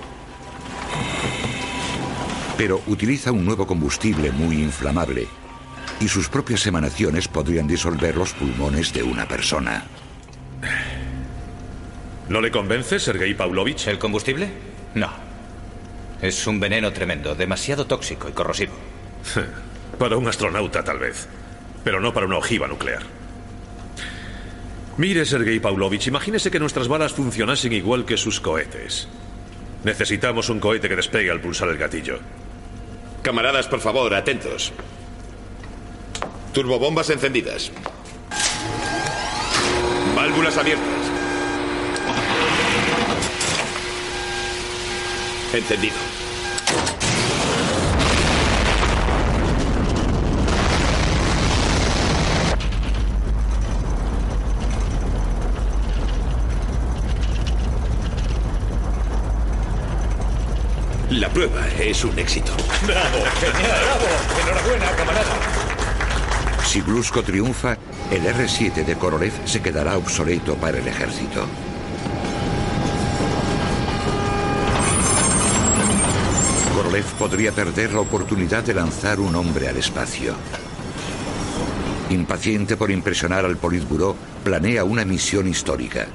Pero 2.57 2.81
utiliza 2.87 3.33
un 3.33 3.43
nuevo 3.43 3.67
combustible 3.67 4.31
muy 4.31 4.55
inflamable 4.55 5.27
y 5.99 6.07
sus 6.07 6.29
propias 6.29 6.65
emanaciones 6.65 7.27
podrían 7.27 7.67
disolver 7.67 8.15
los 8.15 8.31
pulmones 8.31 8.93
de 8.93 9.03
una 9.03 9.27
persona. 9.27 9.83
¿No 12.29 12.39
le 12.39 12.51
convence, 12.51 12.97
Sergei 12.97 13.33
Pavlovich? 13.33 13.85
¿El 13.87 13.99
combustible? 13.99 14.49
No. 14.95 15.09
Es 16.21 16.47
un 16.47 16.61
veneno 16.61 16.93
tremendo, 16.93 17.35
demasiado 17.35 17.85
tóxico 17.85 18.29
y 18.29 18.31
corrosivo. 18.31 18.75
para 19.99 20.15
un 20.15 20.25
astronauta, 20.25 20.85
tal 20.85 20.99
vez. 20.99 21.27
Pero 21.83 21.99
no 21.99 22.13
para 22.13 22.27
una 22.27 22.37
ojiva 22.37 22.65
nuclear. 22.65 23.18
Mire, 24.99 25.25
Sergei 25.25 25.61
Pavlovich, 25.61 26.07
imagínese 26.07 26.51
que 26.51 26.59
nuestras 26.59 26.89
balas 26.89 27.13
funcionasen 27.13 27.71
igual 27.71 28.03
que 28.03 28.17
sus 28.17 28.41
cohetes. 28.41 29.07
Necesitamos 29.85 30.49
un 30.49 30.59
cohete 30.59 30.89
que 30.89 30.97
despegue 30.97 31.31
al 31.31 31.39
pulsar 31.39 31.69
el 31.69 31.77
gatillo. 31.77 32.19
Camaradas, 33.21 33.69
por 33.69 33.79
favor, 33.79 34.13
atentos. 34.13 34.73
Turbobombas 36.53 37.09
encendidas. 37.11 37.71
Válvulas 40.17 40.57
abiertas. 40.57 41.11
Encendido. 45.53 46.08
La 61.19 61.27
prueba 61.27 61.67
es 61.77 62.05
un 62.05 62.17
éxito. 62.17 62.53
¡Bravo! 62.87 63.17
¡Genial! 63.41 63.77
¡Bravo! 63.83 64.07
¡Enhorabuena, 64.41 64.91
camarada! 64.95 65.35
Si 66.65 66.79
Glusko 66.79 67.23
triunfa, 67.23 67.77
el 68.09 68.25
R-7 68.25 68.85
de 68.85 68.95
Korolev 68.95 69.33
se 69.43 69.61
quedará 69.61 69.97
obsoleto 69.97 70.55
para 70.55 70.77
el 70.77 70.87
ejército. 70.87 71.45
Korolev 76.73 77.05
podría 77.17 77.51
perder 77.51 77.91
la 77.91 77.99
oportunidad 77.99 78.63
de 78.63 78.75
lanzar 78.75 79.19
un 79.19 79.35
hombre 79.35 79.67
al 79.67 79.75
espacio. 79.75 80.35
Impaciente 82.11 82.77
por 82.77 82.91
impresionar 82.91 83.43
al 83.43 83.57
Politburó, 83.57 84.15
planea 84.45 84.85
una 84.85 85.03
misión 85.03 85.49
histórica. 85.49 86.07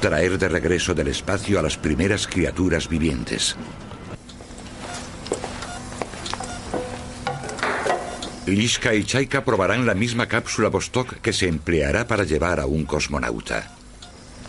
Traer 0.00 0.36
de 0.36 0.48
regreso 0.48 0.94
del 0.94 1.06
espacio 1.06 1.60
a 1.60 1.62
las 1.62 1.76
primeras 1.76 2.26
criaturas 2.26 2.88
vivientes. 2.88 3.56
Lishka 8.56 8.94
y 8.94 9.04
Chaika 9.04 9.44
probarán 9.44 9.86
la 9.86 9.94
misma 9.94 10.26
cápsula 10.26 10.68
Vostok 10.68 11.20
que 11.20 11.32
se 11.32 11.48
empleará 11.48 12.06
para 12.06 12.24
llevar 12.24 12.60
a 12.60 12.66
un 12.66 12.84
cosmonauta. 12.84 13.70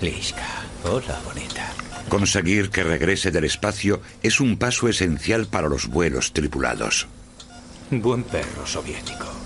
Lishka, 0.01 0.47
hola 0.83 1.19
bonita. 1.25 1.71
Conseguir 2.09 2.69
que 2.69 2.83
regrese 2.83 3.31
del 3.31 3.45
espacio 3.45 4.01
es 4.21 4.39
un 4.39 4.57
paso 4.57 4.87
esencial 4.87 5.47
para 5.47 5.69
los 5.69 5.87
vuelos 5.87 6.33
tripulados. 6.33 7.07
Buen 7.89 8.23
perro 8.23 8.65
soviético. 8.65 9.42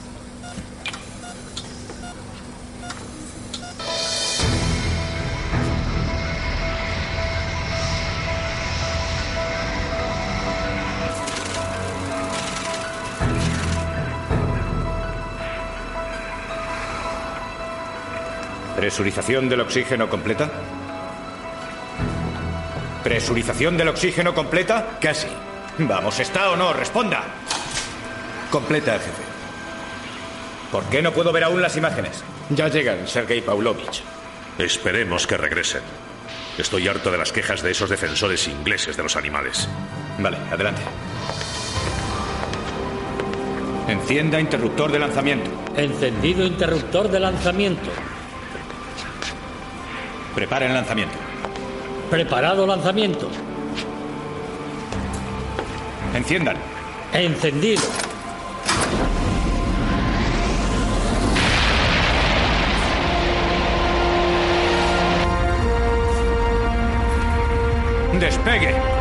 ¿Presurización 18.77 19.49
del 19.49 19.61
oxígeno 19.61 20.07
completa? 20.07 20.51
¿Presurización 23.03 23.75
del 23.75 23.87
oxígeno 23.87 24.35
completa? 24.35 24.99
Casi. 25.01 25.25
Vamos, 25.79 26.19
¿está 26.19 26.51
o 26.51 26.55
no? 26.55 26.73
Responda. 26.73 27.23
Completa, 28.51 28.93
jefe. 28.93 29.23
¿Por 30.71 30.83
qué 30.89 31.01
no 31.01 31.11
puedo 31.11 31.31
ver 31.31 31.45
aún 31.45 31.59
las 31.59 31.75
imágenes? 31.75 32.23
Ya 32.51 32.67
llegan, 32.67 33.07
Sergei 33.07 33.41
Pavlovich. 33.41 34.03
Esperemos 34.59 35.25
que 35.25 35.37
regresen. 35.37 35.81
Estoy 36.59 36.87
harto 36.87 37.09
de 37.09 37.17
las 37.17 37.31
quejas 37.31 37.63
de 37.63 37.71
esos 37.71 37.89
defensores 37.89 38.47
ingleses 38.47 38.95
de 38.95 39.01
los 39.01 39.15
animales. 39.15 39.67
Vale, 40.19 40.37
adelante. 40.51 40.83
Encienda 43.87 44.39
interruptor 44.39 44.91
de 44.91 44.99
lanzamiento. 44.99 45.49
Encendido 45.75 46.45
interruptor 46.45 47.09
de 47.09 47.19
lanzamiento. 47.19 47.89
Preparen 50.37 50.71
lanzamiento. 50.71 51.17
Preparado 52.11 52.67
lanzamiento. 52.67 53.27
Enciendan. 56.13 56.55
Encendido. 57.11 57.81
Despegue. 68.19 68.96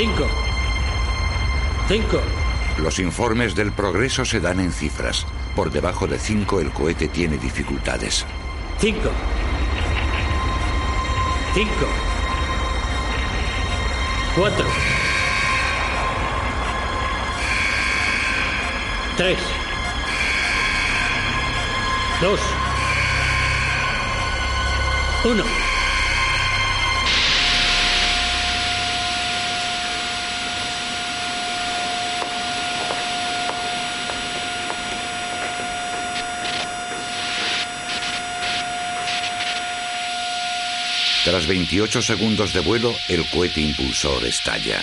Cinco. 0.00 0.26
Cinco. 1.86 2.22
Los 2.78 2.98
informes 3.00 3.54
del 3.54 3.70
progreso 3.70 4.24
se 4.24 4.40
dan 4.40 4.58
en 4.58 4.72
cifras. 4.72 5.26
Por 5.54 5.70
debajo 5.70 6.06
de 6.06 6.18
5 6.18 6.58
el 6.62 6.70
cohete 6.70 7.08
tiene 7.08 7.36
dificultades. 7.36 8.24
Cinco. 8.78 9.10
Cinco. 11.52 11.86
Cuatro. 14.34 14.66
Tres. 19.18 19.38
Dos. 22.22 22.40
Uno. 25.26 25.69
Tras 41.30 41.46
28 41.46 42.02
segundos 42.02 42.52
de 42.52 42.58
vuelo, 42.58 42.92
el 43.08 43.24
cohete 43.30 43.60
impulsor 43.60 44.24
estalla. 44.24 44.80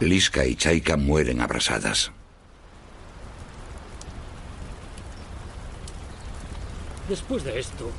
Liska 0.00 0.46
y 0.46 0.56
Chaika 0.56 0.96
mueren 0.96 1.42
abrasadas. 1.42 2.10
Después 7.10 7.44
de 7.44 7.60
esto, 7.60 7.90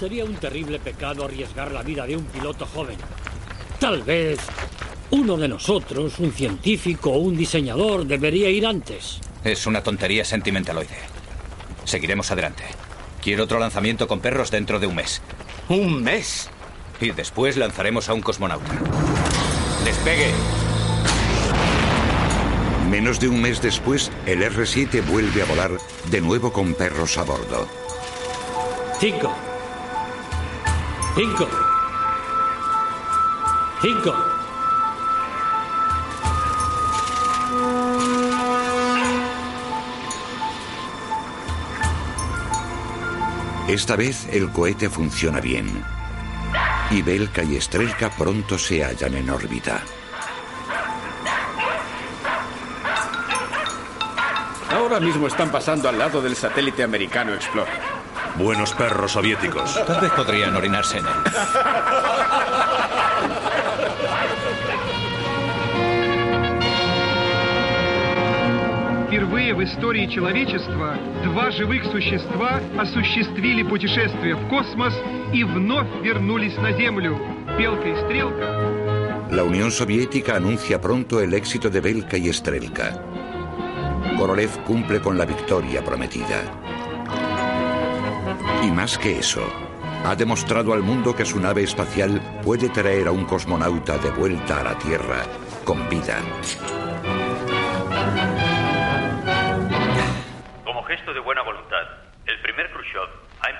sería 0.00 0.24
un 0.24 0.36
terrible 0.36 0.80
pecado 0.80 1.26
arriesgar 1.26 1.72
la 1.72 1.82
vida 1.82 2.06
de 2.06 2.16
un 2.16 2.24
piloto 2.24 2.64
joven. 2.64 2.96
Tal 3.78 4.02
vez 4.04 4.38
uno 5.10 5.36
de 5.36 5.48
nosotros, 5.48 6.18
un 6.20 6.32
científico 6.32 7.10
o 7.10 7.18
un 7.18 7.36
diseñador, 7.36 8.06
debería 8.06 8.48
ir 8.48 8.66
antes. 8.66 9.20
Es 9.44 9.66
una 9.66 9.82
tontería 9.82 10.24
sentimentaloide. 10.24 10.96
Seguiremos 11.84 12.30
adelante. 12.30 12.64
Quiero 13.22 13.44
otro 13.44 13.60
lanzamiento 13.60 14.08
con 14.08 14.18
perros 14.18 14.50
dentro 14.50 14.80
de 14.80 14.88
un 14.88 14.96
mes. 14.96 15.22
¿Un 15.68 16.02
mes? 16.02 16.50
Y 17.00 17.12
después 17.12 17.56
lanzaremos 17.56 18.08
a 18.08 18.14
un 18.14 18.20
cosmonauta. 18.20 18.72
¡Despegue! 19.84 20.32
Menos 22.90 23.20
de 23.20 23.28
un 23.28 23.40
mes 23.40 23.62
después, 23.62 24.10
el 24.26 24.42
R-7 24.42 25.06
vuelve 25.06 25.42
a 25.42 25.44
volar 25.44 25.70
de 26.10 26.20
nuevo 26.20 26.52
con 26.52 26.74
perros 26.74 27.16
a 27.16 27.22
bordo. 27.22 27.68
Cinco. 28.98 29.32
Cinco. 31.14 31.48
Cinco. 33.80 34.41
Esta 43.68 43.96
vez 43.96 44.26
el 44.32 44.50
cohete 44.50 44.90
funciona 44.90 45.40
bien. 45.40 45.84
Y 46.90 47.00
Belka 47.00 47.42
y 47.42 47.60
Strelka 47.60 48.10
pronto 48.10 48.58
se 48.58 48.84
hallan 48.84 49.14
en 49.14 49.30
órbita. 49.30 49.80
Ahora 54.70 55.00
mismo 55.00 55.26
están 55.26 55.50
pasando 55.50 55.88
al 55.88 55.98
lado 55.98 56.20
del 56.20 56.34
satélite 56.34 56.82
americano 56.82 57.34
Explorer. 57.34 57.80
Buenos 58.36 58.74
perros 58.74 59.12
soviéticos. 59.12 59.78
Tal 59.86 60.00
vez 60.00 60.10
podrían 60.12 60.56
orinarse 60.56 60.98
en 60.98 61.06
él. 61.06 61.12
в 69.61 69.63
истории 69.63 70.07
человечества 70.07 70.97
два 71.23 71.51
живых 71.51 71.85
существа 71.85 72.59
осуществили 72.75 73.61
путешествие 73.61 74.35
в 74.35 74.49
космос 74.49 74.93
и 75.31 75.43
вновь 75.43 75.87
вернулись 76.01 76.57
на 76.57 76.73
Землю. 76.73 77.17
Белка 77.57 77.87
и 77.87 77.95
Стрелка 78.03 79.27
La 79.29 79.43
Unión 79.43 79.71
Soviética 79.71 80.37
anuncia 80.37 80.81
pronto 80.81 81.21
el 81.21 81.33
éxito 81.35 81.69
de 81.69 81.81
Belka 81.81 82.17
y 82.17 82.33
Strelka. 82.33 82.99
Korolev 84.17 84.63
cumple 84.63 84.99
con 85.01 85.17
la 85.17 85.25
victoria 85.25 85.83
prometida. 85.83 86.41
Y 88.63 88.71
más 88.71 88.97
que 88.97 89.19
eso, 89.19 89.43
ha 90.03 90.15
demostrado 90.15 90.73
al 90.73 90.81
mundo 90.81 91.15
que 91.15 91.25
su 91.25 91.39
nave 91.39 91.63
espacial 91.63 92.41
puede 92.43 92.69
traer 92.69 93.07
a 93.07 93.11
un 93.11 93.25
cosmonauta 93.25 93.99
de 93.99 94.09
vuelta 94.09 94.61
a 94.61 94.63
la 94.63 94.77
Tierra 94.79 95.23
con 95.63 95.87
vida. 95.89 96.17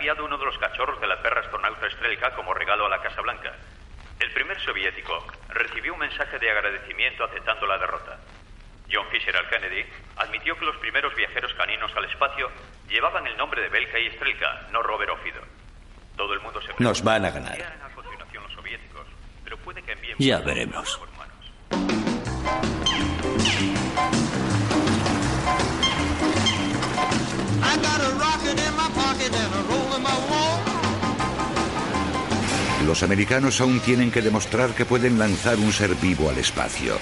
Enviado 0.02 0.24
uno 0.24 0.36
de 0.36 0.44
los 0.44 0.58
cachorros 0.58 1.00
de 1.00 1.06
la 1.06 1.22
perra 1.22 1.42
astronauta 1.42 1.88
Strelka 1.88 2.34
como 2.34 2.52
regalo 2.52 2.86
a 2.86 2.88
la 2.88 3.00
Casa 3.00 3.20
Blanca. 3.20 3.54
El 4.18 4.32
primer 4.32 4.60
soviético 4.60 5.24
recibió 5.50 5.92
un 5.92 6.00
mensaje 6.00 6.40
de 6.40 6.50
agradecimiento 6.50 7.22
aceptando 7.22 7.68
la 7.68 7.78
derrota. 7.78 8.18
John 8.90 9.06
Fisher 9.12 9.32
Kennedy 9.48 9.84
admitió 10.16 10.58
que 10.58 10.64
los 10.64 10.76
primeros 10.78 11.14
viajeros 11.14 11.54
caninos 11.54 11.92
al 11.94 12.06
espacio 12.06 12.50
llevaban 12.88 13.28
el 13.28 13.36
nombre 13.36 13.62
de 13.62 13.68
Belka 13.68 13.96
y 14.00 14.10
Strelka, 14.10 14.66
no 14.72 14.82
Robert 14.82 15.12
o 15.12 15.16
Fido. 15.18 15.40
Todo 16.16 16.34
el 16.34 16.40
mundo 16.40 16.60
se 16.60 16.74
Nos 16.82 17.00
van 17.04 17.24
a 17.24 17.30
ganar. 17.30 17.56
¿Qué 17.56 17.62
harán 17.62 17.82
a 17.82 17.94
continuación 17.94 18.42
los 18.42 18.52
soviéticos? 18.54 19.06
Pero 19.44 19.56
puede 19.58 19.84
que 19.84 19.92
envíen 19.92 20.16
Ya 20.18 20.40
veremos. 20.40 21.00
I 27.64 27.76
got 27.76 28.00
a 28.00 28.10
rocket 28.18 28.61
Los 32.86 33.02
americanos 33.02 33.60
aún 33.60 33.80
tienen 33.80 34.10
que 34.10 34.20
demostrar 34.20 34.74
que 34.74 34.84
pueden 34.84 35.18
lanzar 35.18 35.56
un 35.58 35.72
ser 35.72 35.94
vivo 35.94 36.28
al 36.28 36.38
espacio. 36.38 36.98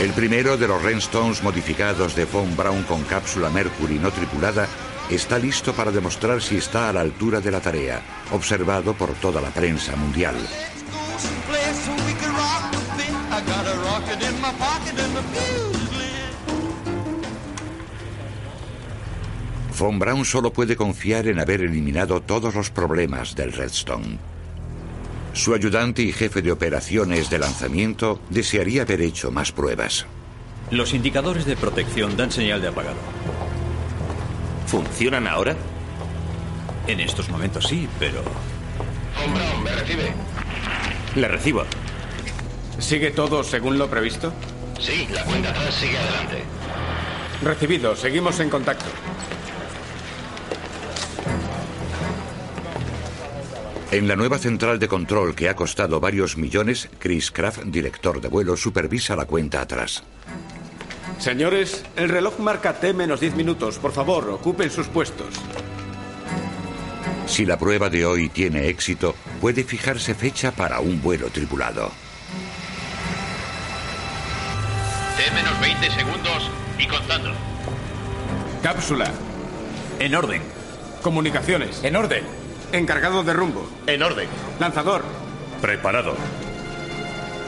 El 0.00 0.12
primero 0.14 0.56
de 0.56 0.66
los 0.66 0.82
Renstones 0.82 1.42
modificados 1.42 2.16
de 2.16 2.24
Von 2.24 2.56
Braun 2.56 2.84
con 2.84 3.02
cápsula 3.02 3.50
Mercury 3.50 3.98
no 3.98 4.10
tripulada 4.10 4.66
está 5.10 5.38
listo 5.38 5.74
para 5.74 5.90
demostrar 5.90 6.40
si 6.40 6.56
está 6.56 6.88
a 6.88 6.92
la 6.92 7.02
altura 7.02 7.40
de 7.40 7.50
la 7.50 7.60
tarea, 7.60 8.00
observado 8.32 8.94
por 8.94 9.12
toda 9.14 9.42
la 9.42 9.50
prensa 9.50 9.96
mundial. 9.96 10.36
Von 19.80 19.98
Braun 19.98 20.26
solo 20.26 20.52
puede 20.52 20.76
confiar 20.76 21.26
en 21.26 21.40
haber 21.40 21.62
eliminado 21.62 22.20
todos 22.20 22.54
los 22.54 22.68
problemas 22.68 23.34
del 23.34 23.50
Redstone. 23.50 24.18
Su 25.32 25.54
ayudante 25.54 26.02
y 26.02 26.12
jefe 26.12 26.42
de 26.42 26.52
operaciones 26.52 27.30
de 27.30 27.38
lanzamiento 27.38 28.20
desearía 28.28 28.82
haber 28.82 29.00
hecho 29.00 29.30
más 29.30 29.52
pruebas. 29.52 30.04
Los 30.70 30.92
indicadores 30.92 31.46
de 31.46 31.56
protección 31.56 32.14
dan 32.14 32.30
señal 32.30 32.60
de 32.60 32.68
apagado. 32.68 32.98
¿Funcionan 34.66 35.26
ahora? 35.26 35.56
En 36.86 37.00
estos 37.00 37.30
momentos 37.30 37.66
sí, 37.66 37.88
pero... 37.98 38.22
¿me 39.64 39.74
recibe? 39.74 40.12
Le 41.16 41.26
recibo. 41.26 41.64
¿Sigue 42.78 43.12
todo 43.12 43.42
según 43.42 43.78
lo 43.78 43.88
previsto? 43.88 44.30
Sí, 44.78 45.08
la 45.10 45.24
cuenta 45.24 45.48
atrás 45.48 45.74
sigue 45.74 45.96
adelante. 45.96 46.42
Recibido, 47.42 47.96
seguimos 47.96 48.38
en 48.40 48.50
contacto. 48.50 48.84
En 53.92 54.06
la 54.06 54.14
nueva 54.14 54.38
central 54.38 54.78
de 54.78 54.86
control 54.86 55.34
que 55.34 55.48
ha 55.48 55.56
costado 55.56 55.98
varios 55.98 56.36
millones, 56.36 56.88
Chris 57.00 57.32
Kraft, 57.32 57.64
director 57.64 58.20
de 58.20 58.28
vuelo, 58.28 58.56
supervisa 58.56 59.16
la 59.16 59.24
cuenta 59.24 59.60
atrás. 59.60 60.04
Señores, 61.18 61.84
el 61.96 62.08
reloj 62.08 62.38
marca 62.38 62.74
T 62.74 62.94
menos 62.94 63.18
10 63.18 63.34
minutos. 63.34 63.78
Por 63.78 63.90
favor, 63.90 64.30
ocupen 64.30 64.70
sus 64.70 64.86
puestos. 64.86 65.34
Si 67.26 67.44
la 67.44 67.58
prueba 67.58 67.90
de 67.90 68.06
hoy 68.06 68.28
tiene 68.28 68.68
éxito, 68.68 69.16
puede 69.40 69.64
fijarse 69.64 70.14
fecha 70.14 70.52
para 70.52 70.78
un 70.78 71.02
vuelo 71.02 71.26
tripulado. 71.28 71.90
T 75.16 75.34
menos 75.34 75.60
20 75.60 75.90
segundos 75.90 76.50
y 76.78 76.86
contando. 76.86 77.32
Cápsula. 78.62 79.10
En 79.98 80.14
orden. 80.14 80.42
Comunicaciones. 81.02 81.82
En 81.82 81.96
orden. 81.96 82.39
Encargado 82.72 83.22
de 83.24 83.32
rumbo. 83.32 83.68
En 83.86 84.02
orden. 84.02 84.28
Lanzador. 84.58 85.02
Preparado. 85.60 86.14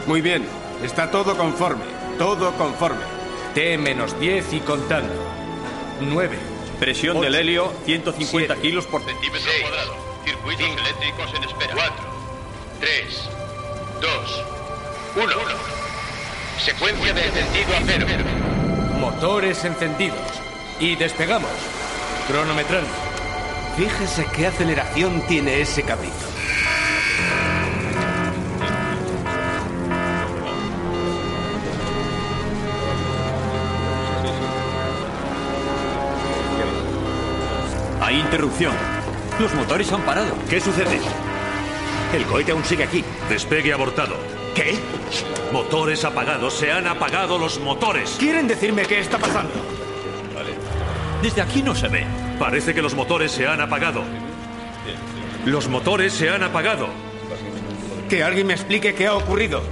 Muy 0.07 0.21
bien. 0.21 0.45
Está 0.83 1.11
todo 1.11 1.37
conforme. 1.37 1.85
Todo 2.19 2.53
conforme. 2.53 3.01
T 3.55 3.79
menos 3.79 4.19
10 4.19 4.53
y 4.55 4.61
contando. 4.61 5.13
9. 6.01 6.39
Presión 6.81 7.21
del 7.21 7.37
helio, 7.37 7.73
150 7.85 8.57
kilos 8.57 8.87
por 8.87 9.05
Centímetro 9.05 9.53
cuadrado. 9.61 9.95
Circuitos 10.25 10.67
eléctricos 10.67 11.35
en 11.35 11.45
espera. 11.45 11.75
4, 11.75 11.95
3, 12.81 13.29
2, 14.01 14.45
1. 15.15 15.33
Secuencia 16.59 17.13
de 17.13 17.27
encendido 17.27 17.77
a 17.77 17.81
cero. 17.87 18.07
Motores 18.99 19.65
encendidos. 19.65 20.19
Y 20.81 20.97
despegamos. 20.97 21.51
Cronometrando. 22.27 23.12
Fíjese 23.77 24.27
qué 24.37 24.47
aceleración 24.47 25.23
tiene 25.27 25.61
ese 25.61 25.83
cabrito. 25.83 26.15
Hay 38.03 38.21
interrupción. 38.21 38.75
Los 39.41 39.55
motores 39.55 39.91
han 39.91 40.03
parado. 40.03 40.35
¿Qué 40.51 40.61
sucede? 40.61 41.01
El 42.15 42.25
cohete 42.25 42.53
aún 42.53 42.65
sigue 42.65 42.85
aquí. 42.85 43.03
Despegue 43.31 43.73
abortado. 43.73 44.17
¿Qué? 44.55 44.79
Motores 45.51 46.05
apagados. 46.05 46.53
Se 46.53 46.71
han 46.71 46.87
apagado 46.87 47.39
los 47.39 47.59
motores. 47.59 48.17
¿Quieren 48.19 48.47
decirme 48.47 48.83
qué 48.83 49.01
está 49.01 49.17
pasando? 49.17 49.55
Desde 51.23 51.41
aquí 51.41 51.63
no 51.63 51.75
se 51.75 51.89
ve. 51.89 52.22
Parece 52.43 52.75
que 52.75 52.83
los 52.83 52.97
motores 52.97 53.31
se 53.31 53.47
han 53.47 53.61
apagado. 53.61 54.03
Los 55.45 55.69
motores 55.69 56.13
se 56.13 56.29
han 56.29 56.43
apagado. 56.43 56.89
Que 58.09 58.25
alguien 58.25 58.49
me 58.49 58.55
explique 58.55 58.97
qué 58.97 59.07
ha 59.07 59.15
ocurrido. 59.15 59.63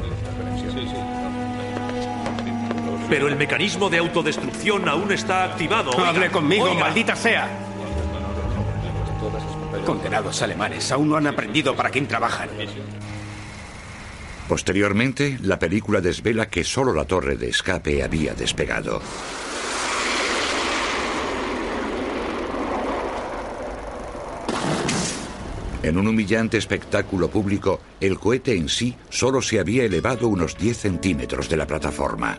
Pero 3.08 3.26
el 3.26 3.34
mecanismo 3.34 3.90
de 3.90 3.98
autodestrucción 3.98 4.88
aún 4.88 5.10
está 5.10 5.42
activado. 5.42 5.98
Hable 5.98 6.30
conmigo, 6.30 6.66
Oiga. 6.66 6.78
maldita 6.78 7.16
sea. 7.16 7.48
Condenados 9.84 10.40
alemanes, 10.40 10.92
aún 10.92 11.08
no 11.08 11.16
han 11.16 11.26
aprendido 11.26 11.74
para 11.74 11.90
quién 11.90 12.06
trabajan. 12.06 12.50
Posteriormente, 14.48 15.38
la 15.42 15.58
película 15.58 16.00
desvela 16.00 16.48
que 16.48 16.62
solo 16.62 16.92
la 16.92 17.04
torre 17.04 17.36
de 17.36 17.48
escape 17.48 18.04
había 18.04 18.34
despegado. 18.34 19.02
En 25.82 25.96
un 25.96 26.06
humillante 26.06 26.58
espectáculo 26.58 27.30
público, 27.30 27.80
el 28.00 28.18
cohete 28.18 28.54
en 28.54 28.68
sí 28.68 28.94
solo 29.08 29.40
se 29.40 29.58
había 29.58 29.84
elevado 29.84 30.28
unos 30.28 30.58
10 30.58 30.76
centímetros 30.76 31.48
de 31.48 31.56
la 31.56 31.66
plataforma. 31.66 32.38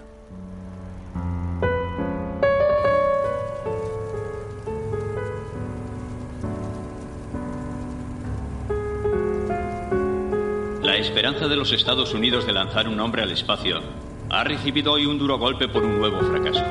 La 10.84 10.98
esperanza 10.98 11.48
de 11.48 11.56
los 11.56 11.72
Estados 11.72 12.14
Unidos 12.14 12.46
de 12.46 12.54
lanzar 12.54 12.88
un 12.88 13.00
hombre 13.00 13.24
al 13.24 13.32
espacio 13.32 13.82
ha 14.30 14.44
recibido 14.44 14.92
hoy 14.92 15.08
un 15.08 15.18
duro 15.18 15.40
golpe 15.40 15.68
por 15.68 15.84
un 15.84 15.98
nuevo 15.98 16.20
fracaso. 16.20 16.64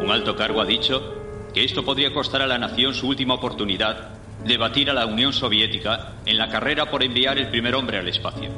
Un 0.00 0.08
alto 0.08 0.36
cargo 0.36 0.60
ha 0.60 0.66
dicho 0.66 1.02
que 1.52 1.64
esto 1.64 1.84
podría 1.84 2.14
costar 2.14 2.42
a 2.42 2.46
la 2.46 2.58
nación 2.58 2.94
su 2.94 3.08
última 3.08 3.34
oportunidad 3.34 4.19
de 4.44 4.56
batir 4.56 4.90
a 4.90 4.94
la 4.94 5.06
Unión 5.06 5.32
Soviética 5.32 6.14
en 6.24 6.38
la 6.38 6.48
carrera 6.48 6.90
por 6.90 7.02
enviar 7.02 7.38
el 7.38 7.48
primer 7.48 7.74
hombre 7.74 7.98
al 7.98 8.08
espacio. 8.08 8.50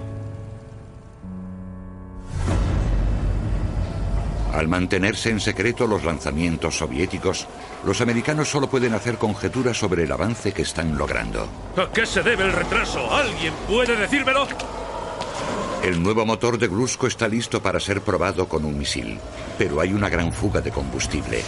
Al 4.52 4.68
mantenerse 4.68 5.30
en 5.30 5.40
secreto 5.40 5.86
los 5.86 6.04
lanzamientos 6.04 6.76
soviéticos, 6.76 7.46
los 7.86 8.00
americanos 8.02 8.48
solo 8.48 8.68
pueden 8.68 8.92
hacer 8.92 9.16
conjeturas 9.16 9.78
sobre 9.78 10.04
el 10.04 10.12
avance 10.12 10.52
que 10.52 10.62
están 10.62 10.96
logrando. 10.96 11.48
¿A 11.76 11.90
qué 11.90 12.04
se 12.04 12.22
debe 12.22 12.44
el 12.44 12.52
retraso? 12.52 13.10
¿Alguien 13.10 13.54
puede 13.66 13.96
decírmelo? 13.96 14.46
El 15.82 16.02
nuevo 16.02 16.26
motor 16.26 16.58
de 16.58 16.68
Glusko 16.68 17.06
está 17.06 17.26
listo 17.26 17.62
para 17.62 17.80
ser 17.80 18.02
probado 18.02 18.46
con 18.46 18.64
un 18.64 18.78
misil, 18.78 19.18
pero 19.58 19.80
hay 19.80 19.92
una 19.92 20.08
gran 20.08 20.32
fuga 20.32 20.60
de 20.60 20.70
combustible. 20.70 21.42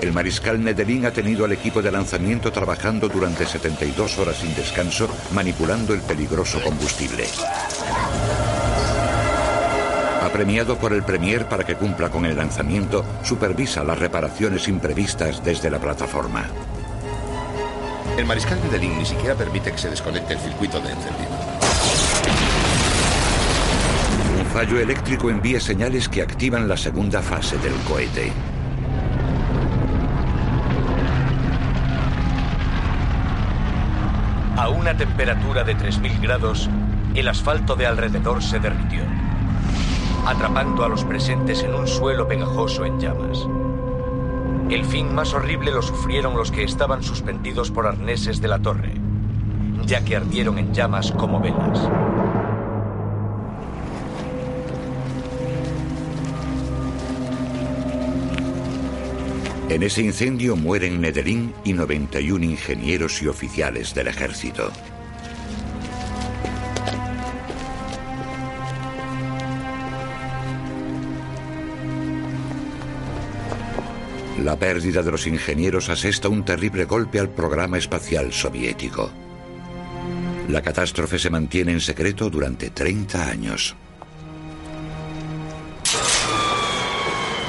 El 0.00 0.12
mariscal 0.12 0.62
Nedelin 0.62 1.06
ha 1.06 1.10
tenido 1.10 1.44
al 1.44 1.52
equipo 1.52 1.80
de 1.80 1.90
lanzamiento 1.90 2.52
trabajando 2.52 3.08
durante 3.08 3.46
72 3.46 4.18
horas 4.18 4.36
sin 4.36 4.54
descanso, 4.54 5.08
manipulando 5.32 5.94
el 5.94 6.00
peligroso 6.00 6.62
combustible. 6.62 7.24
Apremiado 10.22 10.76
por 10.76 10.92
el 10.92 11.02
Premier 11.02 11.46
para 11.46 11.64
que 11.64 11.76
cumpla 11.76 12.10
con 12.10 12.26
el 12.26 12.36
lanzamiento, 12.36 13.04
supervisa 13.22 13.84
las 13.84 13.98
reparaciones 13.98 14.68
imprevistas 14.68 15.44
desde 15.44 15.70
la 15.70 15.78
plataforma. 15.78 16.48
El 18.16 18.26
mariscal 18.26 18.60
Nedelin 18.62 18.98
ni 18.98 19.04
siquiera 19.04 19.34
permite 19.34 19.72
que 19.72 19.78
se 19.78 19.90
desconecte 19.90 20.34
el 20.34 20.40
circuito 20.40 20.80
de 20.80 20.90
encendido. 20.92 21.30
Un 24.38 24.46
fallo 24.46 24.78
eléctrico 24.78 25.30
envía 25.30 25.60
señales 25.60 26.08
que 26.08 26.22
activan 26.22 26.68
la 26.68 26.76
segunda 26.76 27.22
fase 27.22 27.58
del 27.58 27.74
cohete. 27.88 28.32
Una 34.74 34.96
temperatura 34.96 35.64
de 35.64 35.76
3.000 35.76 36.20
grados, 36.20 36.68
el 37.14 37.28
asfalto 37.28 37.76
de 37.76 37.86
alrededor 37.86 38.42
se 38.42 38.58
derritió, 38.58 39.02
atrapando 40.26 40.84
a 40.84 40.88
los 40.88 41.04
presentes 41.04 41.62
en 41.62 41.74
un 41.74 41.86
suelo 41.86 42.26
pegajoso 42.26 42.84
en 42.84 43.00
llamas. 43.00 43.46
El 44.70 44.84
fin 44.84 45.14
más 45.14 45.32
horrible 45.32 45.70
lo 45.70 45.82
sufrieron 45.82 46.36
los 46.36 46.50
que 46.50 46.64
estaban 46.64 47.02
suspendidos 47.02 47.70
por 47.70 47.86
arneses 47.86 48.40
de 48.40 48.48
la 48.48 48.58
torre, 48.58 48.94
ya 49.86 50.04
que 50.04 50.16
ardieron 50.16 50.58
en 50.58 50.72
llamas 50.74 51.12
como 51.12 51.40
velas. 51.40 51.88
En 59.68 59.82
ese 59.82 60.02
incendio 60.02 60.56
mueren 60.56 61.00
Nedelin 61.00 61.54
y 61.64 61.72
91 61.72 62.44
ingenieros 62.44 63.22
y 63.22 63.28
oficiales 63.28 63.94
del 63.94 64.08
ejército. 64.08 64.70
La 74.44 74.58
pérdida 74.58 75.02
de 75.02 75.10
los 75.10 75.26
ingenieros 75.26 75.88
asesta 75.88 76.28
un 76.28 76.44
terrible 76.44 76.84
golpe 76.84 77.18
al 77.18 77.30
programa 77.30 77.78
espacial 77.78 78.32
soviético. 78.32 79.10
La 80.48 80.60
catástrofe 80.60 81.18
se 81.18 81.30
mantiene 81.30 81.72
en 81.72 81.80
secreto 81.80 82.28
durante 82.28 82.68
30 82.68 83.26
años. 83.26 83.74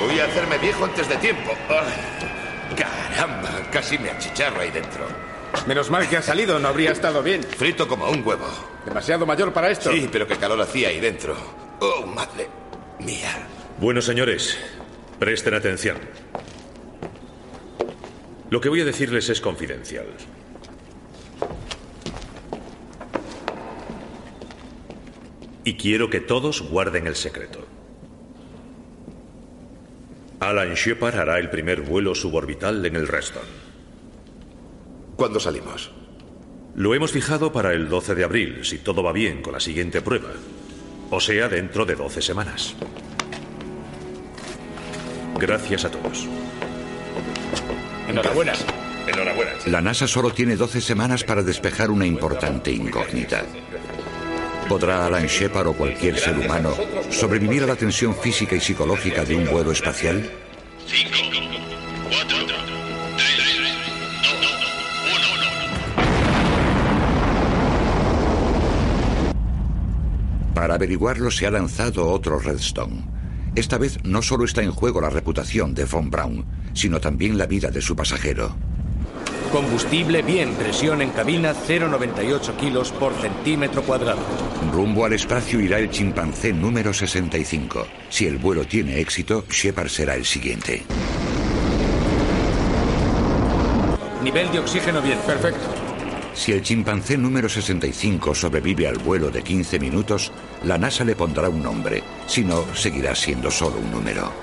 Voy 0.06 0.20
a 0.20 0.26
hacerme 0.26 0.60
viejo 0.60 0.86
antes 0.86 1.10
de 1.10 1.18
tiempo. 1.18 1.52
Ay, 1.68 2.76
caramba, 2.76 3.50
casi 3.72 3.98
me 3.98 4.12
achicharro 4.12 4.62
ahí 4.62 4.70
dentro. 4.70 5.08
Menos 5.66 5.90
mal 5.90 6.08
que 6.08 6.18
ha 6.18 6.22
salido, 6.22 6.60
no 6.60 6.68
habría 6.68 6.92
estado 6.92 7.24
bien. 7.24 7.42
Frito 7.42 7.88
como 7.88 8.08
un 8.12 8.26
huevo. 8.26 8.46
Demasiado 8.86 9.26
mayor 9.26 9.52
para 9.52 9.72
esto. 9.72 9.92
Sí, 9.92 10.08
pero 10.12 10.28
qué 10.28 10.36
calor 10.36 10.62
hacía 10.62 10.90
ahí 10.90 11.00
dentro. 11.00 11.36
Oh, 11.80 12.06
madre 12.06 12.48
mía. 13.00 13.48
Bueno, 13.80 14.00
señores, 14.00 14.60
presten 15.18 15.56
atención. 15.56 15.98
Lo 18.52 18.62
que 18.62 18.70
voy 18.70 18.82
a 18.82 18.86
decirles 18.86 19.28
es 19.30 19.42
confidencial. 19.42 20.06
Y 25.64 25.78
quiero 25.78 26.12
que 26.12 26.20
todos 26.20 26.62
guarden 26.62 27.08
el 27.08 27.16
secreto. 27.16 27.75
Alan 30.40 30.74
Shepard 30.74 31.18
hará 31.18 31.40
el 31.40 31.50
primer 31.50 31.82
vuelo 31.82 32.14
suborbital 32.14 32.86
en 32.86 32.96
el 32.96 33.08
Reston. 33.08 33.44
¿Cuándo 35.16 35.40
salimos? 35.40 35.92
Lo 36.76 36.94
hemos 36.94 37.12
fijado 37.12 37.54
para 37.54 37.72
el 37.72 37.88
12 37.88 38.16
de 38.16 38.24
abril, 38.26 38.66
si 38.66 38.80
todo 38.80 39.02
va 39.02 39.14
bien 39.14 39.42
con 39.42 39.54
la 39.54 39.62
siguiente 39.62 40.02
prueba. 40.02 40.32
O 41.10 41.22
sea, 41.22 41.48
dentro 41.48 41.86
de 41.86 41.96
12 41.96 42.22
semanas. 42.22 42.76
Gracias 45.40 45.86
a 45.86 45.92
todos. 45.92 46.28
Enhorabuena. 48.10 48.54
Enhorabuena. 49.08 49.52
La 49.68 49.82
NASA 49.82 50.08
solo 50.08 50.32
tiene 50.32 50.58
12 50.58 50.82
semanas 50.82 51.24
para 51.24 51.44
despejar 51.44 51.92
una 51.92 52.06
importante 52.06 52.72
incógnita. 52.72 53.46
¿Podrá 54.68 55.06
Alan 55.06 55.28
Shepard 55.28 55.68
o 55.68 55.74
cualquier 55.74 56.18
ser 56.18 56.38
humano 56.40 56.72
sobrevivir 57.12 57.64
a 57.64 57.68
la 57.68 57.76
tensión 57.76 58.16
física 58.16 58.56
y 58.56 58.60
psicológica 58.60 59.24
de 59.24 59.36
un 59.36 59.46
vuelo 59.46 59.72
espacial? 59.72 60.28
Para 70.56 70.76
averiguarlo 70.76 71.30
se 71.30 71.46
ha 71.46 71.52
lanzado 71.52 72.10
otro 72.10 72.40
Redstone. 72.40 73.06
Esta 73.56 73.78
vez 73.78 74.00
no 74.04 74.24
solo 74.24 74.46
está 74.46 74.64
en 74.64 74.72
juego 74.72 75.00
la 75.00 75.12
reputación 75.12 75.76
de 75.76 75.86
Von 75.86 76.10
Braun, 76.10 76.46
sino 76.74 77.00
también 77.00 77.38
la 77.38 77.46
vida 77.46 77.70
de 77.70 77.82
su 77.82 77.96
pasajero. 77.96 78.56
Combustible 79.56 80.22
bien, 80.22 80.54
presión 80.56 81.02
en 81.02 81.12
cabina 81.12 81.54
0,98 81.54 82.58
kilos 82.58 82.92
por 82.92 83.14
centímetro 83.14 83.84
cuadrado. 83.84 84.20
Rumbo 84.74 85.06
al 85.06 85.14
espacio 85.14 85.62
irá 85.62 85.80
el 85.80 85.90
chimpancé 85.90 86.52
número 86.52 86.94
65. 86.94 87.88
Si 88.10 88.28
el 88.28 88.38
vuelo 88.38 88.66
tiene 88.66 89.00
éxito, 89.00 89.46
Shepard 89.50 89.88
será 89.88 90.16
el 90.16 90.26
siguiente. 90.26 90.84
Nivel 94.22 94.52
de 94.52 94.60
oxígeno 94.60 95.02
bien. 95.02 95.20
Perfecto. 95.20 95.64
Si 96.34 96.52
el 96.52 96.62
chimpancé 96.62 97.18
número 97.18 97.48
65 97.48 98.36
sobrevive 98.36 98.90
al 98.90 98.98
vuelo 98.98 99.32
de 99.32 99.42
15 99.42 99.80
minutos, 99.80 100.34
la 100.66 100.78
NASA 100.78 101.06
le 101.06 101.16
pondrá 101.16 101.48
un 101.48 101.64
nombre. 101.64 102.04
Si 102.28 102.44
no, 102.44 102.66
seguirá 102.76 103.16
siendo 103.16 103.50
solo 103.50 103.78
un 103.78 103.90
número. 103.90 104.34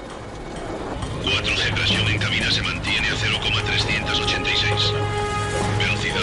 4G 1.23 1.75
presión 1.75 2.09
en 2.09 2.19
cabina 2.19 2.51
se 2.51 2.63
mantiene 2.63 3.09
a 3.09 3.15
0,386. 3.15 5.02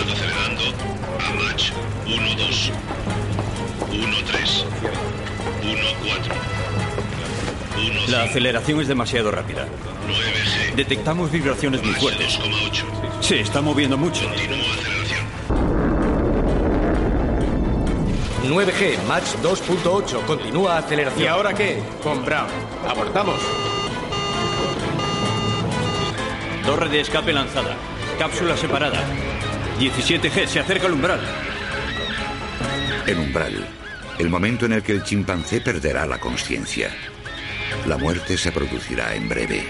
Velocidad 0.09 0.13
acelerando 0.13 0.63
a 1.19 1.31
Mach 1.33 1.71
1,2. 2.05 2.71
1,3. 3.91 4.65
1,4. 7.77 8.09
La 8.09 8.23
aceleración 8.23 8.81
es 8.81 8.87
demasiado 8.87 9.29
rápida. 9.31 9.67
Detectamos 10.75 11.31
vibraciones 11.31 11.83
muy 11.83 11.93
fuertes. 11.93 12.39
Se 13.21 13.39
está 13.41 13.61
moviendo 13.61 13.97
mucho. 13.97 14.21
9G, 18.45 19.03
Match 19.07 19.35
2.8, 19.43 20.25
continúa 20.25 20.79
aceleración. 20.79 21.23
¿Y 21.23 21.27
ahora 21.27 21.53
qué? 21.53 21.83
Con 22.01 22.25
Brown. 22.25 22.47
Abortamos. 22.87 23.39
Torre 26.65 26.89
de 26.89 27.01
escape 27.01 27.31
lanzada. 27.31 27.75
Cápsula 28.17 28.57
separada. 28.57 29.05
17G, 29.79 30.45
se 30.45 30.59
acerca 30.59 30.87
al 30.87 30.93
umbral. 30.93 31.21
El 33.07 33.17
umbral. 33.17 33.65
El 34.17 34.29
momento 34.29 34.65
en 34.65 34.73
el 34.73 34.83
que 34.83 34.91
el 34.91 35.03
chimpancé 35.03 35.61
perderá 35.61 36.05
la 36.05 36.19
conciencia. 36.19 36.93
La 37.87 37.97
muerte 37.97 38.37
se 38.37 38.51
producirá 38.51 39.15
en 39.15 39.29
breve. 39.29 39.63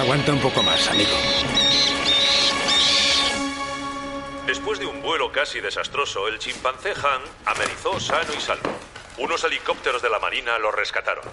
Aguanta 0.00 0.32
un 0.32 0.40
poco 0.40 0.64
más, 0.64 0.88
amigo. 0.88 1.10
Después 4.48 4.80
de 4.80 4.86
un 4.86 5.00
vuelo 5.00 5.30
casi 5.30 5.60
desastroso, 5.60 6.26
el 6.26 6.40
chimpancé 6.40 6.90
Han 6.90 7.22
amerizó 7.46 8.00
sano 8.00 8.32
y 8.36 8.40
salvo. 8.40 8.97
Unos 9.18 9.42
helicópteros 9.42 10.00
de 10.00 10.08
la 10.08 10.20
Marina 10.20 10.58
lo 10.58 10.70
rescataron. 10.70 11.24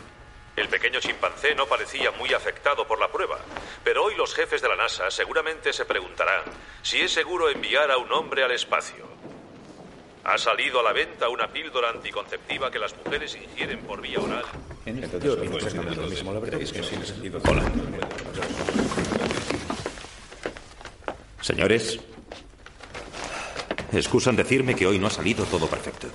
El 0.56 0.70
pequeño 0.70 1.00
chimpancé 1.00 1.54
no 1.54 1.68
parecía 1.68 2.10
muy 2.12 2.34
afectado 2.34 2.88
por 2.88 3.00
la 3.00 3.12
prueba, 3.12 3.38
pero 3.84 4.06
hoy 4.06 4.16
los 4.16 4.34
jefes 4.34 4.62
de 4.62 4.70
la 4.70 4.76
NASA 4.76 5.12
seguramente 5.12 5.72
se 5.72 5.86
preguntarán 5.86 6.44
si 6.82 7.02
es 7.02 7.12
seguro 7.12 7.50
enviar 7.50 7.92
a 7.92 7.98
un 7.98 8.12
hombre 8.12 8.44
al 8.44 8.52
espacio. 8.52 9.06
Ha 10.24 10.38
salido 10.40 10.80
a 10.80 10.84
la 10.84 10.94
venta 10.94 11.30
una 11.30 11.48
píldora 11.52 11.90
anticonceptiva 11.90 12.72
que 12.72 12.80
las 12.80 12.96
mujeres 12.98 13.36
ingieren 13.36 13.82
por 13.82 14.02
vía 14.02 14.20
oral. 14.20 14.46
Hola. 17.44 17.72
Señores, 21.42 22.00
excusan 23.92 24.36
decirme 24.36 24.74
que 24.76 24.88
hoy 24.88 24.98
no 24.98 25.06
ha 25.06 25.12
salido 25.12 25.46
todo 25.46 25.68
perfecto. 25.68 26.08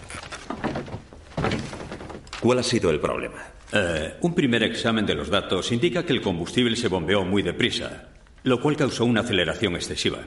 ¿Cuál 2.40 2.59
ha 2.59 2.62
sido 2.62 2.90
el 2.90 3.00
problema? 3.00 3.53
Eh, 3.72 4.14
un 4.22 4.35
primer 4.35 4.62
examen 4.62 5.05
de 5.05 5.14
los 5.14 5.29
datos 5.29 5.70
indica 5.72 6.05
que 6.05 6.14
el 6.14 6.22
combustible 6.22 6.74
se 6.74 6.88
bombeó 6.88 7.22
muy 7.24 7.42
deprisa, 7.42 8.09
lo 8.44 8.61
cual 8.61 8.76
causó 8.76 9.05
una 9.05 9.20
aceleración 9.20 9.76
excesiva. 9.76 10.20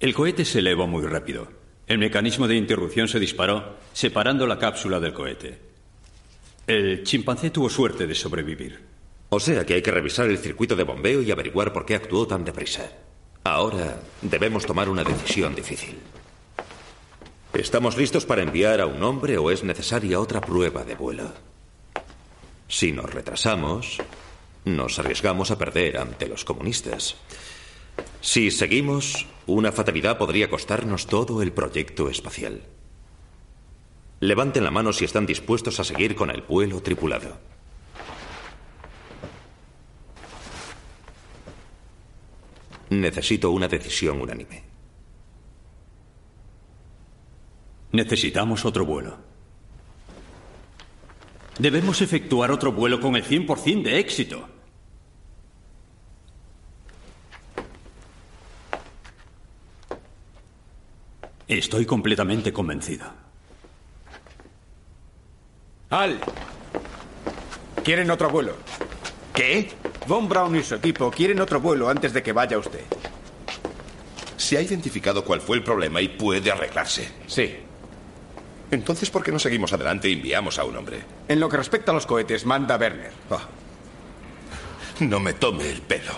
El 0.00 0.12
cohete 0.12 0.44
se 0.44 0.58
elevó 0.58 0.86
muy 0.88 1.06
rápido. 1.06 1.48
El 1.86 1.98
mecanismo 1.98 2.48
de 2.48 2.56
interrupción 2.56 3.06
se 3.06 3.20
disparó, 3.20 3.76
separando 3.92 4.46
la 4.46 4.58
cápsula 4.58 4.98
del 4.98 5.12
cohete. 5.12 5.58
El 6.66 7.04
chimpancé 7.04 7.50
tuvo 7.50 7.70
suerte 7.70 8.06
de 8.06 8.14
sobrevivir. 8.14 8.80
O 9.28 9.38
sea 9.38 9.64
que 9.64 9.74
hay 9.74 9.82
que 9.82 9.90
revisar 9.90 10.28
el 10.28 10.38
circuito 10.38 10.74
de 10.74 10.84
bombeo 10.84 11.22
y 11.22 11.30
averiguar 11.30 11.72
por 11.72 11.86
qué 11.86 11.94
actuó 11.94 12.26
tan 12.26 12.44
deprisa. 12.44 12.90
Ahora 13.44 14.00
debemos 14.20 14.66
tomar 14.66 14.88
una 14.88 15.04
decisión 15.04 15.54
difícil. 15.54 15.96
¿Estamos 17.52 17.96
listos 17.96 18.26
para 18.26 18.42
enviar 18.42 18.80
a 18.80 18.86
un 18.86 19.02
hombre 19.02 19.36
o 19.36 19.50
es 19.50 19.64
necesaria 19.64 20.20
otra 20.20 20.40
prueba 20.40 20.84
de 20.84 20.94
vuelo? 20.94 21.32
Si 22.68 22.92
nos 22.92 23.12
retrasamos, 23.12 23.98
nos 24.64 25.00
arriesgamos 25.00 25.50
a 25.50 25.58
perder 25.58 25.98
ante 25.98 26.28
los 26.28 26.44
comunistas. 26.44 27.16
Si 28.20 28.52
seguimos, 28.52 29.26
una 29.46 29.72
fatalidad 29.72 30.16
podría 30.16 30.48
costarnos 30.48 31.06
todo 31.06 31.42
el 31.42 31.50
proyecto 31.50 32.08
espacial. 32.08 32.62
Levanten 34.20 34.62
la 34.62 34.70
mano 34.70 34.92
si 34.92 35.04
están 35.04 35.26
dispuestos 35.26 35.80
a 35.80 35.84
seguir 35.84 36.14
con 36.14 36.30
el 36.30 36.42
vuelo 36.42 36.80
tripulado. 36.82 37.36
Necesito 42.90 43.50
una 43.50 43.66
decisión 43.66 44.20
unánime. 44.20 44.69
Necesitamos 47.92 48.64
otro 48.64 48.86
vuelo. 48.86 49.18
Debemos 51.58 52.00
efectuar 52.00 52.50
otro 52.50 52.72
vuelo 52.72 53.00
con 53.00 53.16
el 53.16 53.24
100% 53.24 53.82
de 53.82 53.98
éxito. 53.98 54.48
Estoy 61.46 61.84
completamente 61.84 62.52
convencido. 62.52 63.06
Al. 65.90 66.20
Quieren 67.82 68.10
otro 68.10 68.30
vuelo. 68.30 68.54
¿Qué? 69.34 69.70
Von 70.06 70.28
Braun 70.28 70.56
y 70.56 70.62
su 70.62 70.76
equipo 70.76 71.10
quieren 71.10 71.40
otro 71.40 71.60
vuelo 71.60 71.88
antes 71.88 72.12
de 72.12 72.22
que 72.22 72.32
vaya 72.32 72.56
usted. 72.56 72.84
Se 74.36 74.56
ha 74.56 74.62
identificado 74.62 75.24
cuál 75.24 75.40
fue 75.40 75.56
el 75.56 75.64
problema 75.64 76.00
y 76.00 76.08
puede 76.08 76.52
arreglarse. 76.52 77.10
Sí. 77.26 77.56
Entonces, 78.70 79.10
¿por 79.10 79.22
qué 79.22 79.32
no 79.32 79.38
seguimos 79.38 79.72
adelante 79.72 80.08
e 80.08 80.12
enviamos 80.12 80.58
a 80.58 80.64
un 80.64 80.76
hombre? 80.76 81.00
En 81.28 81.40
lo 81.40 81.48
que 81.48 81.56
respecta 81.56 81.90
a 81.90 81.94
los 81.94 82.06
cohetes, 82.06 82.46
manda 82.46 82.76
Werner. 82.76 83.12
Ah. 83.30 83.48
No 85.00 85.18
me 85.18 85.32
tome 85.32 85.68
el 85.68 85.82
pelo. 85.82 86.12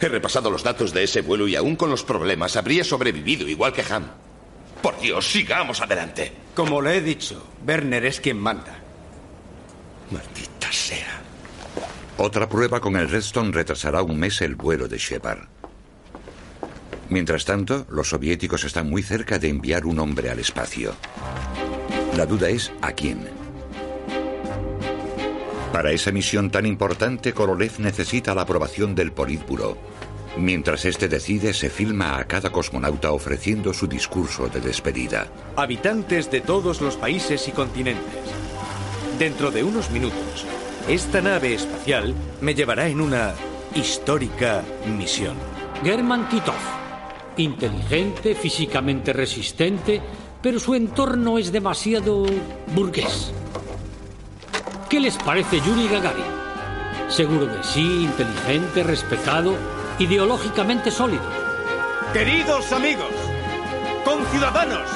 He 0.00 0.08
repasado 0.08 0.50
los 0.50 0.62
datos 0.62 0.92
de 0.92 1.02
ese 1.02 1.22
vuelo 1.22 1.48
y 1.48 1.56
aún 1.56 1.74
con 1.74 1.90
los 1.90 2.04
problemas 2.04 2.56
habría 2.56 2.84
sobrevivido 2.84 3.48
igual 3.48 3.72
que 3.72 3.84
Ham. 3.90 4.06
Por 4.82 5.00
Dios, 5.00 5.26
sigamos 5.26 5.80
adelante. 5.80 6.32
Como 6.54 6.80
le 6.80 6.98
he 6.98 7.00
dicho, 7.00 7.44
Werner 7.66 8.04
es 8.04 8.20
quien 8.20 8.38
manda. 8.38 8.78
Maldita 10.10 10.70
sea. 10.70 11.20
Otra 12.16 12.48
prueba 12.48 12.80
con 12.80 12.96
el 12.96 13.08
Redstone 13.08 13.52
retrasará 13.52 14.02
un 14.02 14.18
mes 14.18 14.40
el 14.42 14.54
vuelo 14.54 14.86
de 14.86 14.98
Shepard. 14.98 15.48
Mientras 17.10 17.44
tanto, 17.44 17.86
los 17.90 18.10
soviéticos 18.10 18.64
están 18.64 18.88
muy 18.88 19.02
cerca 19.02 19.38
de 19.38 19.48
enviar 19.48 19.86
un 19.86 19.98
hombre 19.98 20.30
al 20.30 20.38
espacio. 20.38 20.94
La 22.18 22.26
duda 22.26 22.48
es 22.48 22.72
a 22.82 22.90
quién. 22.90 23.28
Para 25.72 25.92
esa 25.92 26.10
misión 26.10 26.50
tan 26.50 26.66
importante, 26.66 27.32
Korolev 27.32 27.78
necesita 27.78 28.34
la 28.34 28.42
aprobación 28.42 28.96
del 28.96 29.12
Politburo. 29.12 29.78
Mientras 30.36 30.84
este 30.84 31.06
decide, 31.06 31.54
se 31.54 31.70
filma 31.70 32.18
a 32.18 32.24
cada 32.24 32.50
cosmonauta 32.50 33.12
ofreciendo 33.12 33.72
su 33.72 33.86
discurso 33.86 34.48
de 34.48 34.60
despedida. 34.60 35.28
Habitantes 35.54 36.28
de 36.28 36.40
todos 36.40 36.80
los 36.80 36.96
países 36.96 37.46
y 37.46 37.52
continentes. 37.52 38.02
Dentro 39.16 39.52
de 39.52 39.62
unos 39.62 39.88
minutos, 39.92 40.44
esta 40.88 41.20
nave 41.20 41.54
espacial 41.54 42.16
me 42.40 42.52
llevará 42.52 42.88
en 42.88 43.00
una 43.00 43.34
histórica 43.76 44.64
misión. 44.88 45.36
German 45.84 46.28
Titov. 46.28 46.56
Inteligente, 47.36 48.34
físicamente 48.34 49.12
resistente, 49.12 50.02
pero 50.42 50.58
su 50.60 50.74
entorno 50.74 51.38
es 51.38 51.52
demasiado 51.52 52.24
burgués. 52.74 53.32
¿Qué 54.88 55.00
les 55.00 55.16
parece 55.16 55.60
Yuri 55.60 55.88
Gagarin? 55.88 56.24
Seguro 57.08 57.46
de 57.46 57.62
sí, 57.62 58.04
inteligente, 58.04 58.82
respetado, 58.82 59.54
ideológicamente 59.98 60.90
sólido. 60.90 61.22
Queridos 62.12 62.72
amigos, 62.72 63.12
conciudadanos, 64.04 64.88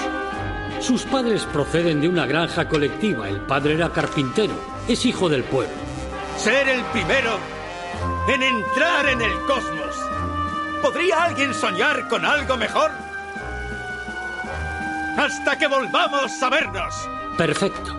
Sus 0.80 1.02
padres 1.02 1.44
proceden 1.44 2.00
de 2.00 2.08
una 2.08 2.26
granja 2.26 2.68
colectiva. 2.68 3.28
El 3.28 3.40
padre 3.42 3.74
era 3.74 3.92
carpintero. 3.92 4.54
Es 4.88 5.06
hijo 5.06 5.28
del 5.28 5.44
pueblo. 5.44 5.72
ser 6.36 6.68
el 6.68 6.82
primero 6.86 7.38
en 8.28 8.42
entrar 8.42 9.08
en 9.08 9.22
el 9.22 9.32
cosmos. 9.46 9.94
¿Podría 10.82 11.22
alguien 11.22 11.54
soñar 11.54 12.08
con 12.08 12.24
algo 12.24 12.56
mejor? 12.56 12.90
Hasta 15.16 15.58
que 15.58 15.68
volvamos 15.68 16.42
a 16.42 16.50
vernos. 16.50 17.08
Perfecto. 17.36 17.96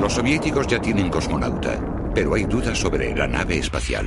Los 0.00 0.12
soviéticos 0.12 0.66
ya 0.66 0.80
tienen 0.80 1.10
cosmonauta, 1.10 1.78
pero 2.14 2.34
hay 2.34 2.44
dudas 2.44 2.78
sobre 2.78 3.14
la 3.14 3.26
nave 3.26 3.58
espacial. 3.58 4.06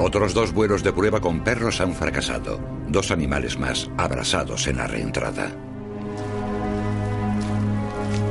Otros 0.00 0.34
dos 0.34 0.52
vuelos 0.52 0.82
de 0.82 0.92
prueba 0.92 1.20
con 1.20 1.40
perros 1.42 1.80
han 1.80 1.94
fracasado. 1.94 2.60
Dos 2.88 3.10
animales 3.10 3.58
más 3.58 3.90
abrasados 3.96 4.66
en 4.66 4.76
la 4.76 4.86
reentrada. 4.86 5.50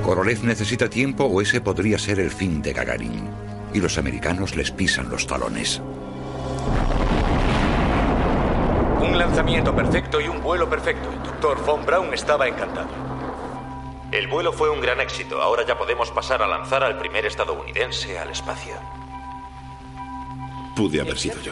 Korolev 0.04 0.44
necesita 0.44 0.90
tiempo 0.90 1.26
o 1.26 1.42
ese 1.42 1.60
podría 1.60 2.00
ser 2.00 2.20
el 2.20 2.32
fin 2.32 2.62
de 2.62 2.74
Gagarin. 2.74 3.30
Y 3.74 3.82
los 3.82 3.98
americanos 3.98 4.56
les 4.56 4.72
pisan 4.72 5.10
los 5.10 5.28
talones. 5.28 5.82
Un 9.38 9.44
lanzamiento 9.44 9.76
perfecto 9.76 10.20
y 10.20 10.28
un 10.28 10.42
vuelo 10.42 10.68
perfecto. 10.68 11.12
El 11.12 11.22
doctor 11.22 11.64
Von 11.64 11.86
Braun 11.86 12.12
estaba 12.12 12.48
encantado. 12.48 12.88
El 14.12 14.28
vuelo 14.28 14.52
fue 14.52 14.68
un 14.68 14.82
gran 14.82 15.00
éxito. 15.00 15.40
Ahora 15.40 15.64
ya 15.64 15.78
podemos 15.78 16.10
pasar 16.10 16.42
a 16.42 16.48
lanzar 16.48 16.84
al 16.84 16.98
primer 16.98 17.24
estadounidense 17.24 18.18
al 18.18 18.32
espacio. 18.32 18.74
Pude 20.76 21.02
haber 21.02 21.20
sido 21.20 21.40
yo. 21.44 21.52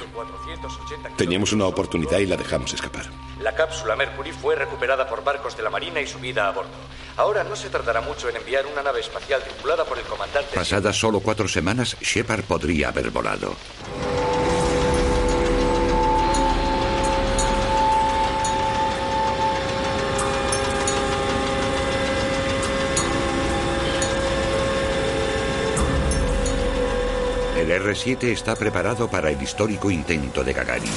Teníamos 1.15 1.53
una 1.53 1.67
oportunidad 1.67 2.17
y 2.17 2.25
la 2.25 2.37
dejamos 2.37 2.73
escapar. 2.73 3.05
La 3.39 3.53
cápsula 3.53 3.95
Mercury 3.95 4.31
fue 4.31 4.55
recuperada 4.55 5.07
por 5.07 5.23
barcos 5.23 5.55
de 5.55 5.61
la 5.61 5.69
Marina 5.69 6.01
y 6.01 6.07
subida 6.07 6.47
a 6.47 6.53
bordo. 6.53 6.71
Ahora 7.17 7.43
no 7.43 7.55
se 7.55 7.69
tardará 7.69 8.01
mucho 8.01 8.27
en 8.29 8.37
enviar 8.37 8.65
una 8.65 8.81
nave 8.81 9.01
espacial 9.01 9.43
tripulada 9.43 9.85
por 9.85 9.99
el 9.99 10.05
comandante. 10.05 10.55
Pasadas 10.55 10.95
solo 10.95 11.19
cuatro 11.19 11.47
semanas, 11.47 11.95
Shepard 12.01 12.45
podría 12.45 12.87
haber 12.87 13.11
volado. 13.11 13.55
R-7 27.85 28.23
está 28.23 28.55
preparado 28.55 29.07
para 29.07 29.29
el 29.29 29.41
histórico 29.41 29.91
intento 29.91 30.43
de 30.43 30.53
Gagarin. 30.53 30.91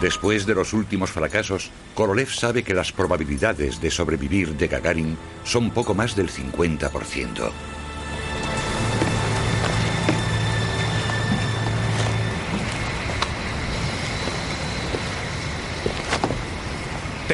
Después 0.00 0.46
de 0.46 0.54
los 0.54 0.72
últimos 0.72 1.10
fracasos, 1.10 1.72
Korolev 1.94 2.30
sabe 2.30 2.62
que 2.62 2.74
las 2.74 2.92
probabilidades 2.92 3.80
de 3.80 3.90
sobrevivir 3.90 4.54
de 4.54 4.68
Gagarin 4.68 5.18
son 5.42 5.70
poco 5.70 5.94
más 5.94 6.14
del 6.14 6.30
50%. 6.30 7.50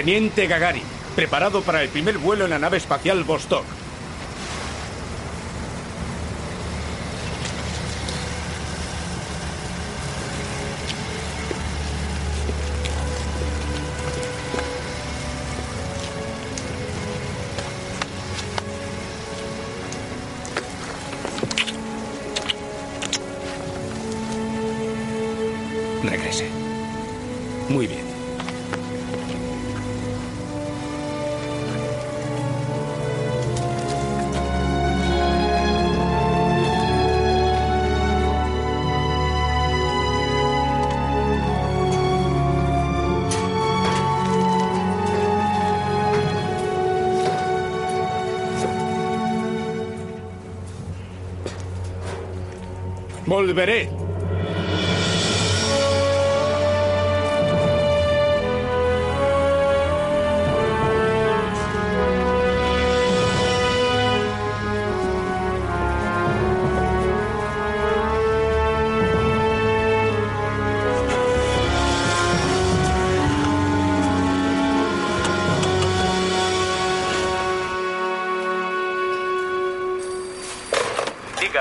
Teniente 0.05 0.46
Gagarin, 0.46 0.82
preparado 1.16 1.62
para 1.62 1.82
el 1.82 1.88
primer 1.88 2.18
vuelo 2.18 2.44
en 2.44 2.50
la 2.50 2.59
nave 2.59 2.76
espacial 2.76 3.24
Vostok. 3.24 3.64
Volveré. 53.45 53.93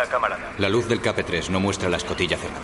Camarada. 0.08 0.54
La 0.58 0.70
luz 0.70 0.88
del 0.88 1.01
KP-3 1.01 1.49
no 1.49 1.60
muestra 1.60 1.89
la 1.89 1.97
escotilla 1.97 2.38
cerrada. 2.38 2.62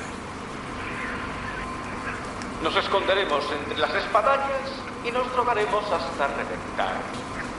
Nos 2.64 2.76
esconderemos 2.76 3.44
entre 3.52 3.78
las 3.78 3.94
espadañas 3.96 4.70
y 5.06 5.12
nos 5.12 5.32
drogaremos 5.32 5.84
hasta 5.86 6.28
reventar. 6.28 6.94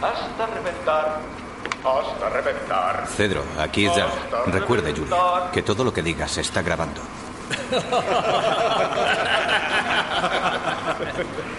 Hasta 0.03 0.47
reventar. 0.47 1.21
Hasta 1.85 2.29
reventar. 2.29 3.07
Cedro, 3.07 3.43
aquí 3.59 3.87
es 3.87 3.97
ya. 3.97 4.09
Recuerde, 4.47 4.93
Julia, 4.93 5.51
que 5.53 5.63
todo 5.63 5.85
lo 5.85 5.93
que 5.93 6.03
digas 6.03 6.31
se 6.31 6.43
está 6.43 6.63
grabando. 6.63 7.01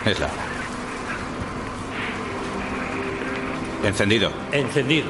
Es 0.05 0.19
la 0.19 0.25
hora. 0.25 0.35
Encendido. 3.83 4.31
Encendido. 4.51 5.09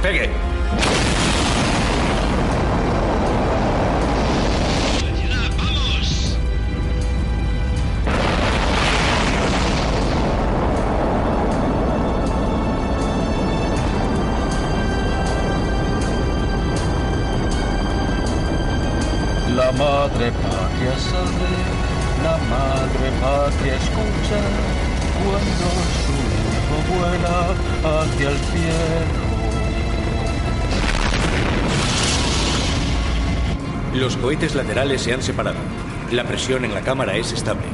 ¡Despegue! 0.00 0.30
Los 34.08 34.16
cohetes 34.16 34.54
laterales 34.54 35.02
se 35.02 35.12
han 35.12 35.22
separado. 35.22 35.58
La 36.12 36.24
presión 36.24 36.64
en 36.64 36.72
la 36.72 36.80
cámara 36.80 37.14
es 37.18 37.30
estable. 37.30 37.66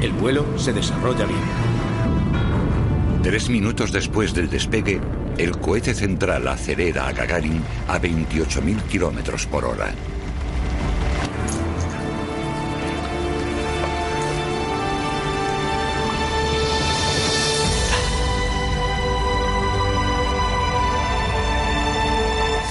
El 0.00 0.12
vuelo 0.12 0.46
se 0.56 0.72
desarrolla 0.72 1.26
bien. 1.26 1.40
Tres 3.24 3.50
minutos 3.50 3.90
después 3.90 4.32
del 4.32 4.48
despegue, 4.48 5.00
el 5.36 5.58
cohete 5.58 5.92
central 5.92 6.46
acelera 6.46 7.08
a 7.08 7.12
Gagarin 7.12 7.60
a 7.88 7.98
28.000 7.98 8.80
kilómetros 8.82 9.46
por 9.48 9.64
hora. 9.64 9.92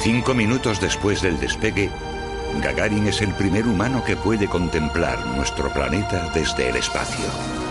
Cinco 0.02 0.34
minutos 0.34 0.80
después 0.80 1.22
del 1.22 1.38
despegue, 1.42 1.90
Gagarin 2.62 3.08
es 3.08 3.22
el 3.22 3.34
primer 3.34 3.68
humano 3.68 4.04
que 4.04 4.16
puede 4.16 4.48
contemplar 4.48 5.26
nuestro 5.36 5.72
planeta 5.72 6.30
desde 6.34 6.70
el 6.70 6.78
espacio. 6.78 7.65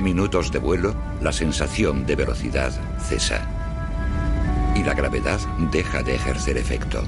Minutos 0.00 0.50
de 0.52 0.58
vuelo, 0.58 0.94
la 1.20 1.32
sensación 1.32 2.06
de 2.06 2.16
velocidad 2.16 2.72
cesa. 2.98 3.46
Y 4.74 4.82
la 4.82 4.94
gravedad 4.94 5.40
deja 5.70 6.02
de 6.02 6.14
ejercer 6.14 6.56
efecto. 6.56 7.02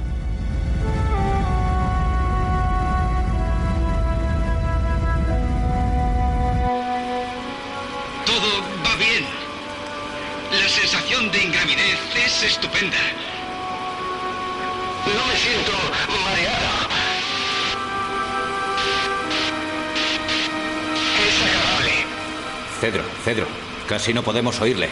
Cedro, 23.29 23.45
Cedro, 23.45 23.47
casi 23.87 24.15
no 24.15 24.23
podemos 24.23 24.59
oírle. 24.63 24.89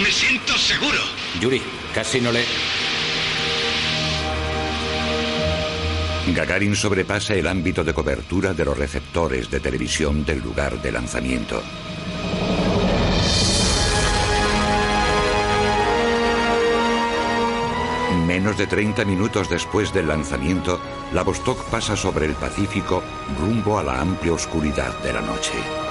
Me 0.00 0.10
siento 0.10 0.58
seguro. 0.58 0.98
Yuri, 1.40 1.62
casi 1.94 2.20
no 2.20 2.32
le... 2.32 2.44
Gagarin 6.34 6.74
sobrepasa 6.74 7.34
el 7.34 7.46
ámbito 7.46 7.84
de 7.84 7.94
cobertura 7.94 8.54
de 8.54 8.64
los 8.64 8.76
receptores 8.76 9.50
de 9.50 9.60
televisión 9.60 10.24
del 10.24 10.40
lugar 10.40 10.82
de 10.82 10.90
lanzamiento. 10.90 11.62
Menos 18.26 18.58
de 18.58 18.66
30 18.66 19.04
minutos 19.04 19.48
después 19.48 19.94
del 19.94 20.08
lanzamiento, 20.08 20.80
la 21.12 21.22
Vostok 21.22 21.70
pasa 21.70 21.96
sobre 21.96 22.26
el 22.26 22.34
Pacífico 22.34 23.02
rumbo 23.38 23.78
a 23.78 23.84
la 23.84 24.00
amplia 24.00 24.32
oscuridad 24.32 24.98
de 25.02 25.12
la 25.12 25.20
noche. 25.20 25.87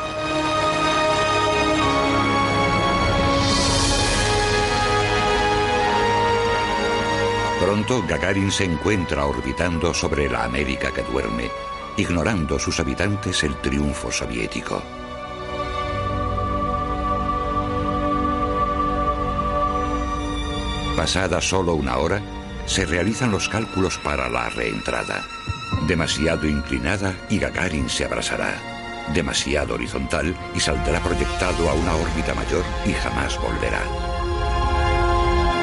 Pronto 7.77 8.07
Gagarin 8.07 8.51
se 8.51 8.63
encuentra 8.63 9.27
orbitando 9.27 9.93
sobre 9.93 10.27
la 10.27 10.45
América 10.45 10.91
que 10.91 11.03
duerme, 11.03 11.47
ignorando 11.95 12.57
sus 12.57 12.79
habitantes 12.79 13.43
el 13.43 13.55
triunfo 13.57 14.11
soviético. 14.11 14.81
Pasada 20.95 21.39
solo 21.39 21.75
una 21.75 21.97
hora, 21.97 22.19
se 22.65 22.83
realizan 22.87 23.29
los 23.29 23.47
cálculos 23.47 23.99
para 23.99 24.27
la 24.27 24.49
reentrada. 24.49 25.23
Demasiado 25.85 26.47
inclinada 26.47 27.13
y 27.29 27.37
Gagarin 27.37 27.89
se 27.89 28.05
abrasará. 28.05 28.55
Demasiado 29.13 29.75
horizontal 29.75 30.35
y 30.55 30.59
saldrá 30.59 30.99
proyectado 30.99 31.69
a 31.69 31.75
una 31.75 31.93
órbita 31.93 32.33
mayor 32.33 32.63
y 32.87 32.93
jamás 32.93 33.39
volverá. 33.39 33.83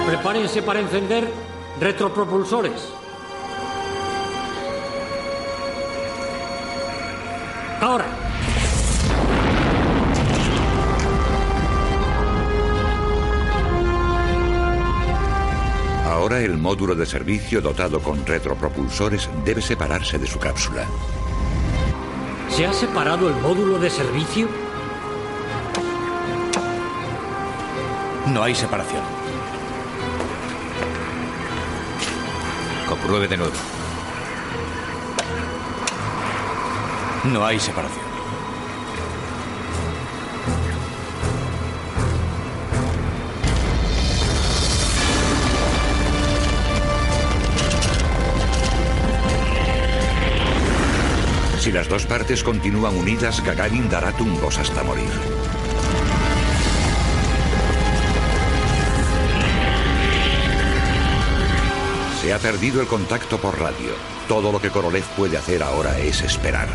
Prepárense 0.06 0.62
para 0.62 0.78
encender 0.78 1.53
retropropulsores. 1.80 2.92
Ahora. 7.80 8.06
Ahora 16.06 16.40
el 16.40 16.56
módulo 16.56 16.94
de 16.94 17.04
servicio 17.04 17.60
dotado 17.60 18.00
con 18.00 18.24
retropropulsores 18.24 19.28
debe 19.44 19.60
separarse 19.60 20.18
de 20.18 20.26
su 20.26 20.38
cápsula. 20.38 20.86
¿Se 22.48 22.64
ha 22.64 22.72
separado 22.72 23.28
el 23.28 23.34
módulo 23.36 23.78
de 23.78 23.90
servicio? 23.90 24.48
No 28.32 28.42
hay 28.42 28.54
separación. 28.54 29.23
Compruebe 32.94 33.26
de 33.26 33.36
nuevo. 33.36 33.52
No 37.24 37.44
hay 37.44 37.58
separación. 37.58 38.04
Si 51.58 51.72
las 51.72 51.88
dos 51.88 52.06
partes 52.06 52.44
continúan 52.44 52.96
unidas, 52.96 53.42
Gagarin 53.42 53.90
dará 53.90 54.12
tumbos 54.12 54.56
hasta 54.58 54.84
morir. 54.84 55.10
Se 62.24 62.32
ha 62.32 62.38
perdido 62.38 62.80
el 62.80 62.86
contacto 62.86 63.36
por 63.36 63.60
radio. 63.60 63.90
Todo 64.28 64.50
lo 64.50 64.58
que 64.58 64.70
Korolev 64.70 65.04
puede 65.14 65.36
hacer 65.36 65.62
ahora 65.62 65.98
es 65.98 66.22
esperar. 66.22 66.68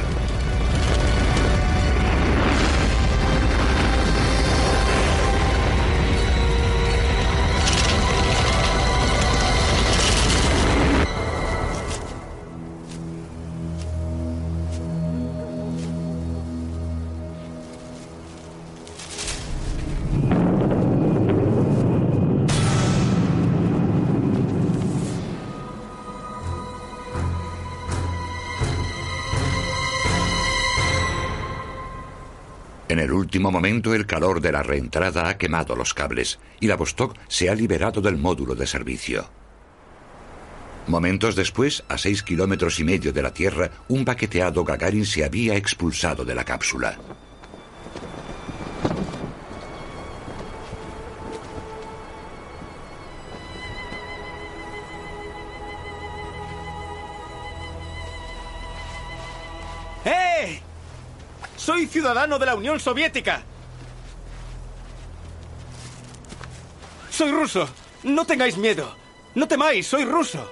Momento, 33.52 33.94
el 33.94 34.06
calor 34.06 34.42
de 34.42 34.52
la 34.52 34.64
reentrada 34.64 35.30
ha 35.30 35.38
quemado 35.38 35.76
los 35.76 35.94
cables 35.94 36.40
y 36.60 36.68
la 36.68 36.76
Vostok 36.76 37.18
se 37.28 37.50
ha 37.50 37.56
liberado 37.56 38.02
del 38.02 38.18
módulo 38.18 38.56
de 38.56 38.68
servicio. 38.68 39.30
Momentos 40.88 41.36
después, 41.36 41.84
a 41.88 41.98
seis 41.98 42.24
kilómetros 42.24 42.80
y 42.80 42.84
medio 42.84 43.14
de 43.14 43.22
la 43.22 43.32
Tierra, 43.32 43.70
un 43.90 44.04
baqueteado 44.04 44.64
Gagarin 44.64 45.06
se 45.06 45.24
había 45.24 45.56
expulsado 45.56 46.26
de 46.26 46.34
la 46.34 46.44
cápsula. 46.44 46.98
Ciudadano 61.90 62.40
de 62.40 62.46
la 62.46 62.56
Unión 62.56 62.80
Soviética. 62.80 63.42
Soy 67.10 67.32
ruso. 67.32 67.68
No 68.04 68.26
tengáis 68.26 68.58
miedo. 68.58 68.96
No 69.36 69.48
temáis, 69.48 69.88
soy 69.88 70.06
ruso. 70.06 70.50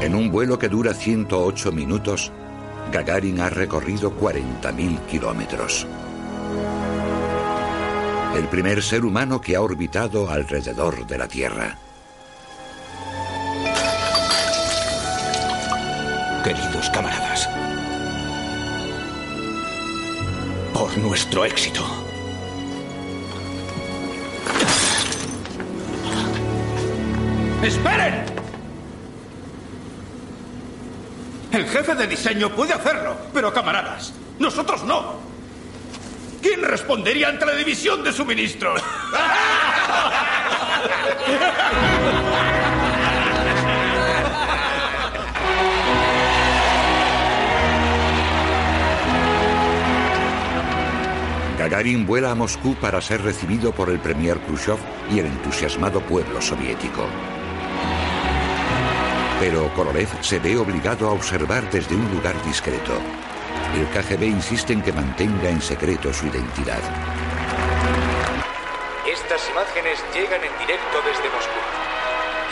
En 0.00 0.14
un 0.14 0.30
vuelo 0.30 0.58
que 0.58 0.68
dura 0.68 0.94
108 0.94 1.72
minutos, 1.72 2.32
Gagarin 2.90 3.40
ha 3.40 3.50
recorrido 3.50 4.18
40.000 4.18 5.04
kilómetros. 5.06 5.86
El 8.34 8.46
primer 8.48 8.82
ser 8.82 9.04
humano 9.04 9.40
que 9.40 9.56
ha 9.56 9.60
orbitado 9.60 10.30
alrededor 10.30 11.06
de 11.06 11.18
la 11.18 11.26
Tierra. 11.26 11.76
Queridos 16.44 16.88
camaradas, 16.90 17.48
por 20.72 20.96
nuestro 20.98 21.44
éxito. 21.44 21.84
¡Esperen! 27.62 28.24
El 31.50 31.66
jefe 31.66 31.94
de 31.94 32.06
diseño 32.06 32.54
puede 32.54 32.72
hacerlo, 32.72 33.16
pero 33.34 33.52
camaradas, 33.52 34.12
nosotros 34.38 34.84
no. 34.84 35.27
¿Quién 36.68 36.80
respondería 36.80 37.28
ante 37.30 37.46
la 37.46 37.54
división 37.54 38.04
de 38.04 38.12
suministros? 38.12 38.82
Gagarin 51.58 52.06
vuela 52.06 52.32
a 52.32 52.34
Moscú 52.34 52.74
para 52.74 53.00
ser 53.00 53.22
recibido 53.22 53.72
por 53.72 53.88
el 53.88 53.98
premier 53.98 54.38
Khrushchev 54.40 54.76
y 55.10 55.20
el 55.20 55.26
entusiasmado 55.26 56.02
pueblo 56.02 56.42
soviético. 56.42 57.06
Pero 59.40 59.72
Korolev 59.72 60.08
se 60.20 60.38
ve 60.38 60.58
obligado 60.58 61.08
a 61.08 61.12
observar 61.12 61.70
desde 61.70 61.94
un 61.94 62.10
lugar 62.10 62.34
discreto. 62.44 63.00
El 63.74 63.86
KGB 63.90 64.22
insiste 64.24 64.72
en 64.72 64.82
que 64.82 64.92
mantenga 64.92 65.48
en 65.48 65.60
secreto 65.62 66.12
su 66.12 66.26
identidad. 66.26 66.80
Estas 69.06 69.48
imágenes 69.50 70.02
llegan 70.14 70.42
en 70.42 70.52
directo 70.58 70.96
desde 71.04 71.28
Moscú. 71.30 71.60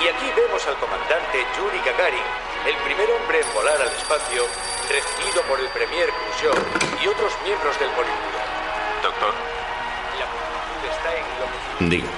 Y 0.02 0.09
aquí 0.09 0.28
vemos 0.36 0.61
al 0.68 0.76
comandante 0.76 1.40
Yuri 1.57 1.80
Gagarin, 1.84 2.28
el 2.66 2.76
primer 2.84 3.09
hombre 3.11 3.40
en 3.40 3.54
volar 3.54 3.80
al 3.80 3.88
espacio, 3.88 4.44
recibido 4.88 5.42
por 5.48 5.59
el 5.59 5.68
Premier 5.70 6.09
Khrushchev 6.12 6.57
y 7.02 7.09
otros 7.09 7.32
miembros 7.44 7.78
del 7.80 7.88
Politburo. 7.90 8.38
Doctor, 9.02 9.32
La 10.20 10.26
multitud 10.28 10.82
está 10.92 11.11
en 11.16 11.90
Diga. 11.90 12.09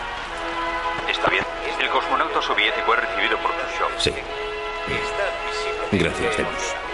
está 1.09 1.31
bien. 1.31 1.45
El 1.79 1.89
cosmonauta 1.91 2.43
soviético 2.43 2.95
es 2.95 3.01
recibido 3.01 3.39
por 3.39 3.53
Khrushchev. 3.53 4.01
Sí. 4.01 4.11
Está 4.11 5.25
visiblemente 5.47 5.99
Gracias, 5.99 6.37
Demus. 6.37 6.88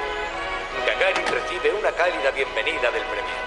Gagarin 0.86 1.24
recibe 1.26 1.72
una 1.72 1.90
cálida 1.92 2.30
bienvenida 2.30 2.90
del 2.90 3.02
Premier. 3.02 3.44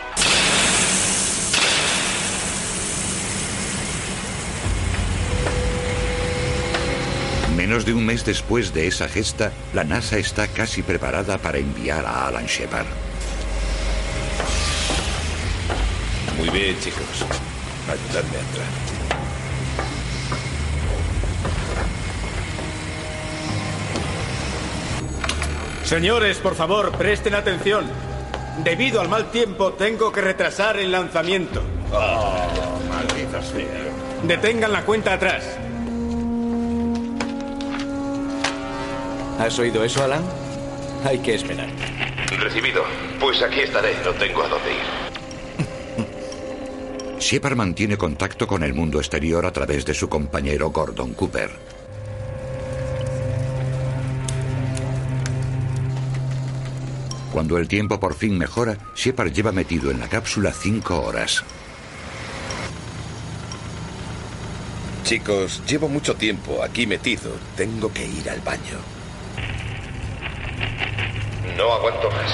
Menos 7.55 7.85
de 7.85 7.93
un 7.93 8.05
mes 8.05 8.25
después 8.25 8.73
de 8.73 8.88
esa 8.88 9.07
gesta, 9.07 9.51
la 9.73 9.83
NASA 9.83 10.17
está 10.17 10.47
casi 10.47 10.83
preparada 10.83 11.38
para 11.38 11.57
enviar 11.57 12.05
a 12.05 12.27
Alan 12.27 12.45
Shepard. 12.45 12.88
Muy 16.38 16.49
bien, 16.49 16.79
chicos. 16.79 17.25
Ayudadme 17.88 18.38
a 18.38 18.39
entrar. 18.39 18.86
Señores, 25.88 26.38
por 26.39 26.53
favor, 26.53 26.91
presten 26.97 27.33
atención. 27.33 27.85
Debido 28.61 28.99
al 28.99 29.07
mal 29.07 29.31
tiempo, 29.31 29.71
tengo 29.71 30.11
que 30.11 30.19
retrasar 30.19 30.77
el 30.77 30.91
lanzamiento. 30.91 31.63
Oh, 31.93 32.45
maldita 32.89 33.41
sea. 33.41 33.85
Detengan 34.23 34.73
la 34.73 34.83
cuenta 34.83 35.13
atrás. 35.13 35.45
¿Has 39.39 39.57
oído 39.59 39.81
eso, 39.85 40.03
Alan? 40.03 40.25
Hay 41.05 41.19
que 41.19 41.35
esperar. 41.35 41.69
Recibido. 42.38 42.83
Pues 43.17 43.41
aquí 43.41 43.61
estaré. 43.61 43.95
No 44.03 44.11
tengo 44.11 44.43
a 44.43 44.49
dónde 44.49 44.73
ir. 44.73 44.79
Shepard 47.19 47.55
mantiene 47.55 47.95
contacto 47.95 48.45
con 48.45 48.61
el 48.61 48.73
mundo 48.73 48.99
exterior 48.99 49.45
a 49.45 49.53
través 49.53 49.85
de 49.85 49.93
su 49.93 50.09
compañero 50.09 50.69
Gordon 50.69 51.13
Cooper. 51.13 51.76
Cuando 57.38 57.59
el 57.59 57.67
tiempo 57.67 57.99
por 57.99 58.15
fin 58.15 58.35
mejora, 58.35 58.79
Shepard 58.95 59.31
lleva 59.31 59.51
metido 59.51 59.91
en 59.91 59.99
la 59.99 60.09
cápsula 60.09 60.51
cinco 60.51 61.03
horas. 61.03 61.43
Chicos, 65.03 65.61
llevo 65.67 65.88
mucho 65.88 66.15
tiempo 66.15 66.63
aquí 66.63 66.88
metido. 66.88 67.29
Tengo 67.55 67.93
que 67.93 68.07
ir 68.07 68.27
al 68.27 68.41
baño. 68.41 68.79
No 71.55 71.73
aguanto 71.73 72.09
más. 72.09 72.33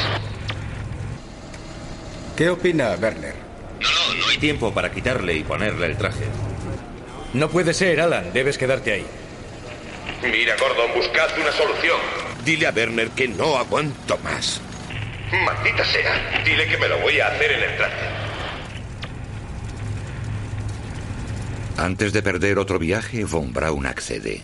¿Qué 2.38 2.50
opina 2.50 2.92
Werner? 2.92 3.36
No, 3.82 4.16
no 4.16 4.28
hay 4.30 4.38
tiempo 4.38 4.74
para 4.74 4.90
quitarle 4.90 5.34
y 5.36 5.44
ponerle 5.44 5.88
el 5.88 5.98
traje. 5.98 6.28
No 7.34 7.50
puede 7.50 7.74
ser, 7.74 8.00
Alan. 8.00 8.32
Debes 8.32 8.58
quedarte 8.58 8.94
ahí. 8.94 9.06
Mira, 10.22 10.56
Gordon, 10.58 10.94
buscad 10.96 11.28
una 11.38 11.52
solución. 11.52 12.00
Dile 12.46 12.68
a 12.68 12.72
Werner 12.72 13.10
que 13.10 13.28
no 13.28 13.58
aguanto 13.58 14.18
más. 14.20 14.62
Maldita 15.32 15.86
sea. 15.86 16.44
Dile 16.44 16.68
que 16.68 16.78
me 16.78 16.88
lo 16.88 17.00
voy 17.00 17.20
a 17.20 17.28
hacer 17.28 17.52
en 17.52 17.64
el 17.64 17.78
traje. 17.78 18.08
Antes 21.78 22.14
de 22.14 22.22
perder 22.22 22.60
otro 22.60 22.78
viaje, 22.80 23.26
Von 23.26 23.52
Braun 23.52 23.86
accede. 23.86 24.42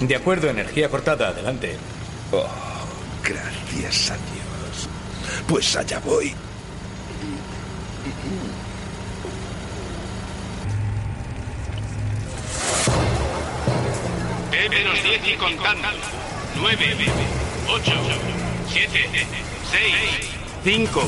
De 0.00 0.16
acuerdo, 0.16 0.50
energía 0.50 0.88
cortada. 0.88 1.28
Adelante. 1.28 1.76
Oh, 2.32 2.46
gracias 3.22 4.10
a 4.10 4.14
Dios. 4.14 4.88
Pues 5.46 5.76
allá 5.76 6.00
voy. 6.00 6.34
Menos 14.70 15.02
10 15.02 15.28
y 15.28 15.36
contando. 15.36 15.88
9, 16.56 16.96
8, 17.68 17.92
7, 18.68 18.90
6, 19.70 20.86
5, 20.88 21.02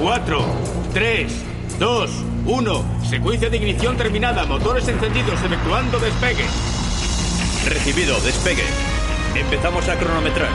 4, 0.00 0.44
3, 0.92 1.32
2, 1.78 2.10
1. 2.46 2.84
Secuencia 3.08 3.50
de 3.50 3.56
ignición 3.56 3.96
terminada. 3.96 4.44
Motores 4.46 4.88
encendidos. 4.88 5.40
Efectuando 5.42 5.98
despegue. 5.98 6.44
Recibido, 7.66 8.18
despegue. 8.20 8.64
Empezamos 9.34 9.88
a 9.88 9.96
cronometrar. 9.96 10.50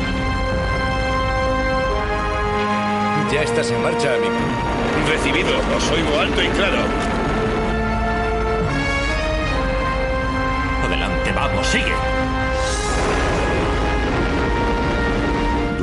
Ya 3.31 3.41
estás 3.41 3.71
en 3.71 3.81
marcha, 3.81 4.13
amigo. 4.13 4.33
Recibido, 5.09 5.49
os 5.75 5.91
oigo 5.91 6.19
alto 6.19 6.41
y 6.41 6.47
claro. 6.49 6.77
Adelante, 10.85 11.31
vamos, 11.31 11.67
sigue. 11.67 12.42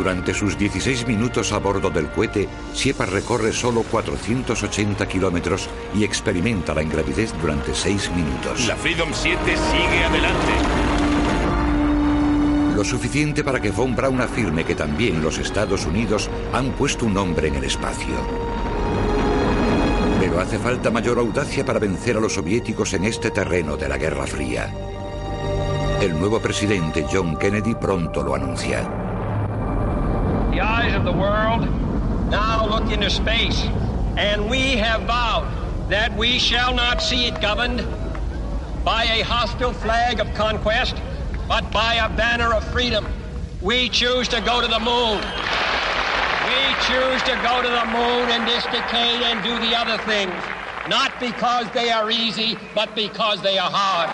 Durante 0.00 0.32
sus 0.32 0.56
16 0.56 1.06
minutos 1.06 1.52
a 1.52 1.58
bordo 1.58 1.90
del 1.90 2.08
cohete, 2.08 2.48
Shepard 2.72 3.10
recorre 3.10 3.52
solo 3.52 3.82
480 3.82 5.06
kilómetros 5.06 5.68
y 5.94 6.04
experimenta 6.04 6.72
la 6.72 6.82
ingravidez 6.82 7.34
durante 7.38 7.74
6 7.74 8.10
minutos. 8.12 8.66
La 8.66 8.76
Freedom 8.76 9.10
7 9.12 9.38
sigue 9.44 10.04
adelante. 10.04 10.52
Lo 12.74 12.82
suficiente 12.82 13.44
para 13.44 13.60
que 13.60 13.72
Von 13.72 13.94
Braun 13.94 14.22
afirme 14.22 14.64
que 14.64 14.74
también 14.74 15.20
los 15.20 15.36
Estados 15.36 15.84
Unidos 15.84 16.30
han 16.54 16.70
puesto 16.70 17.04
un 17.04 17.18
hombre 17.18 17.48
en 17.48 17.56
el 17.56 17.64
espacio. 17.64 18.16
Pero 20.18 20.40
hace 20.40 20.58
falta 20.58 20.90
mayor 20.90 21.18
audacia 21.18 21.62
para 21.62 21.78
vencer 21.78 22.16
a 22.16 22.20
los 22.20 22.32
soviéticos 22.32 22.94
en 22.94 23.04
este 23.04 23.30
terreno 23.30 23.76
de 23.76 23.86
la 23.86 23.98
Guerra 23.98 24.26
Fría. 24.26 24.72
El 26.00 26.18
nuevo 26.18 26.40
presidente 26.40 27.04
John 27.12 27.36
Kennedy 27.36 27.74
pronto 27.74 28.22
lo 28.22 28.34
anuncia. 28.34 28.99
The 30.50 30.60
eyes 30.60 30.94
of 30.96 31.04
the 31.04 31.12
world 31.12 31.62
now 32.28 32.66
look 32.66 32.90
into 32.90 33.08
space, 33.08 33.60
and 34.16 34.50
we 34.50 34.76
have 34.76 35.02
vowed 35.02 35.46
that 35.88 36.16
we 36.16 36.40
shall 36.40 36.74
not 36.74 37.00
see 37.00 37.26
it 37.26 37.40
governed 37.40 37.86
by 38.84 39.04
a 39.04 39.22
hostile 39.22 39.72
flag 39.72 40.18
of 40.18 40.32
conquest, 40.34 40.96
but 41.46 41.70
by 41.70 41.94
a 41.94 42.08
banner 42.16 42.52
of 42.52 42.64
freedom. 42.72 43.06
We 43.62 43.88
choose 43.90 44.26
to 44.28 44.40
go 44.40 44.60
to 44.60 44.66
the 44.66 44.80
moon. 44.80 45.18
We 46.46 46.74
choose 46.88 47.22
to 47.30 47.38
go 47.46 47.62
to 47.62 47.68
the 47.68 47.86
moon 47.86 48.30
in 48.30 48.44
this 48.44 48.64
decade 48.64 49.22
and 49.22 49.42
do 49.44 49.56
the 49.60 49.76
other 49.76 49.98
things, 50.02 50.34
not 50.88 51.12
because 51.20 51.70
they 51.70 51.92
are 51.92 52.10
easy, 52.10 52.58
but 52.74 52.92
because 52.96 53.40
they 53.40 53.56
are 53.56 53.70
hard. 53.70 54.10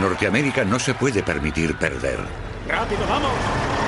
Norteamérica 0.00 0.64
no 0.64 0.78
se 0.78 0.94
puede 0.94 1.24
permitir 1.24 1.76
perder. 1.76 2.20
Rápido, 2.68 3.04
vamos. 3.08 3.79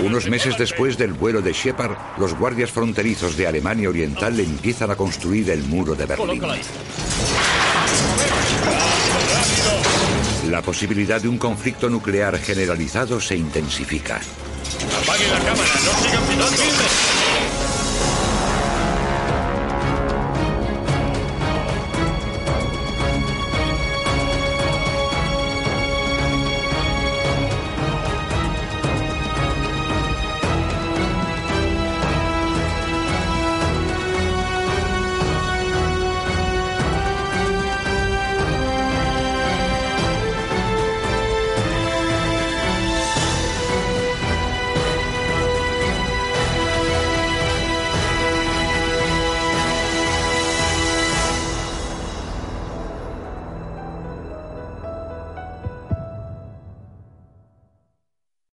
Unos 0.00 0.28
meses 0.28 0.56
después 0.56 0.96
del 0.98 1.14
vuelo 1.14 1.42
de 1.42 1.52
Shepard, 1.52 1.96
los 2.18 2.34
guardias 2.34 2.70
fronterizos 2.70 3.36
de 3.36 3.46
Alemania 3.46 3.88
Oriental 3.88 4.38
empiezan 4.38 4.90
a 4.90 4.96
construir 4.96 5.50
el 5.50 5.62
muro 5.64 5.94
de 5.94 6.06
Berlín. 6.06 6.42
La 10.50 10.62
posibilidad 10.62 11.20
de 11.20 11.28
un 11.28 11.38
conflicto 11.38 11.88
nuclear 11.88 12.38
generalizado 12.38 13.20
se 13.20 13.36
intensifica. 13.36 14.20
La 14.80 15.38
cámara, 15.40 15.70
no 16.38 16.46
sigan. 16.46 17.25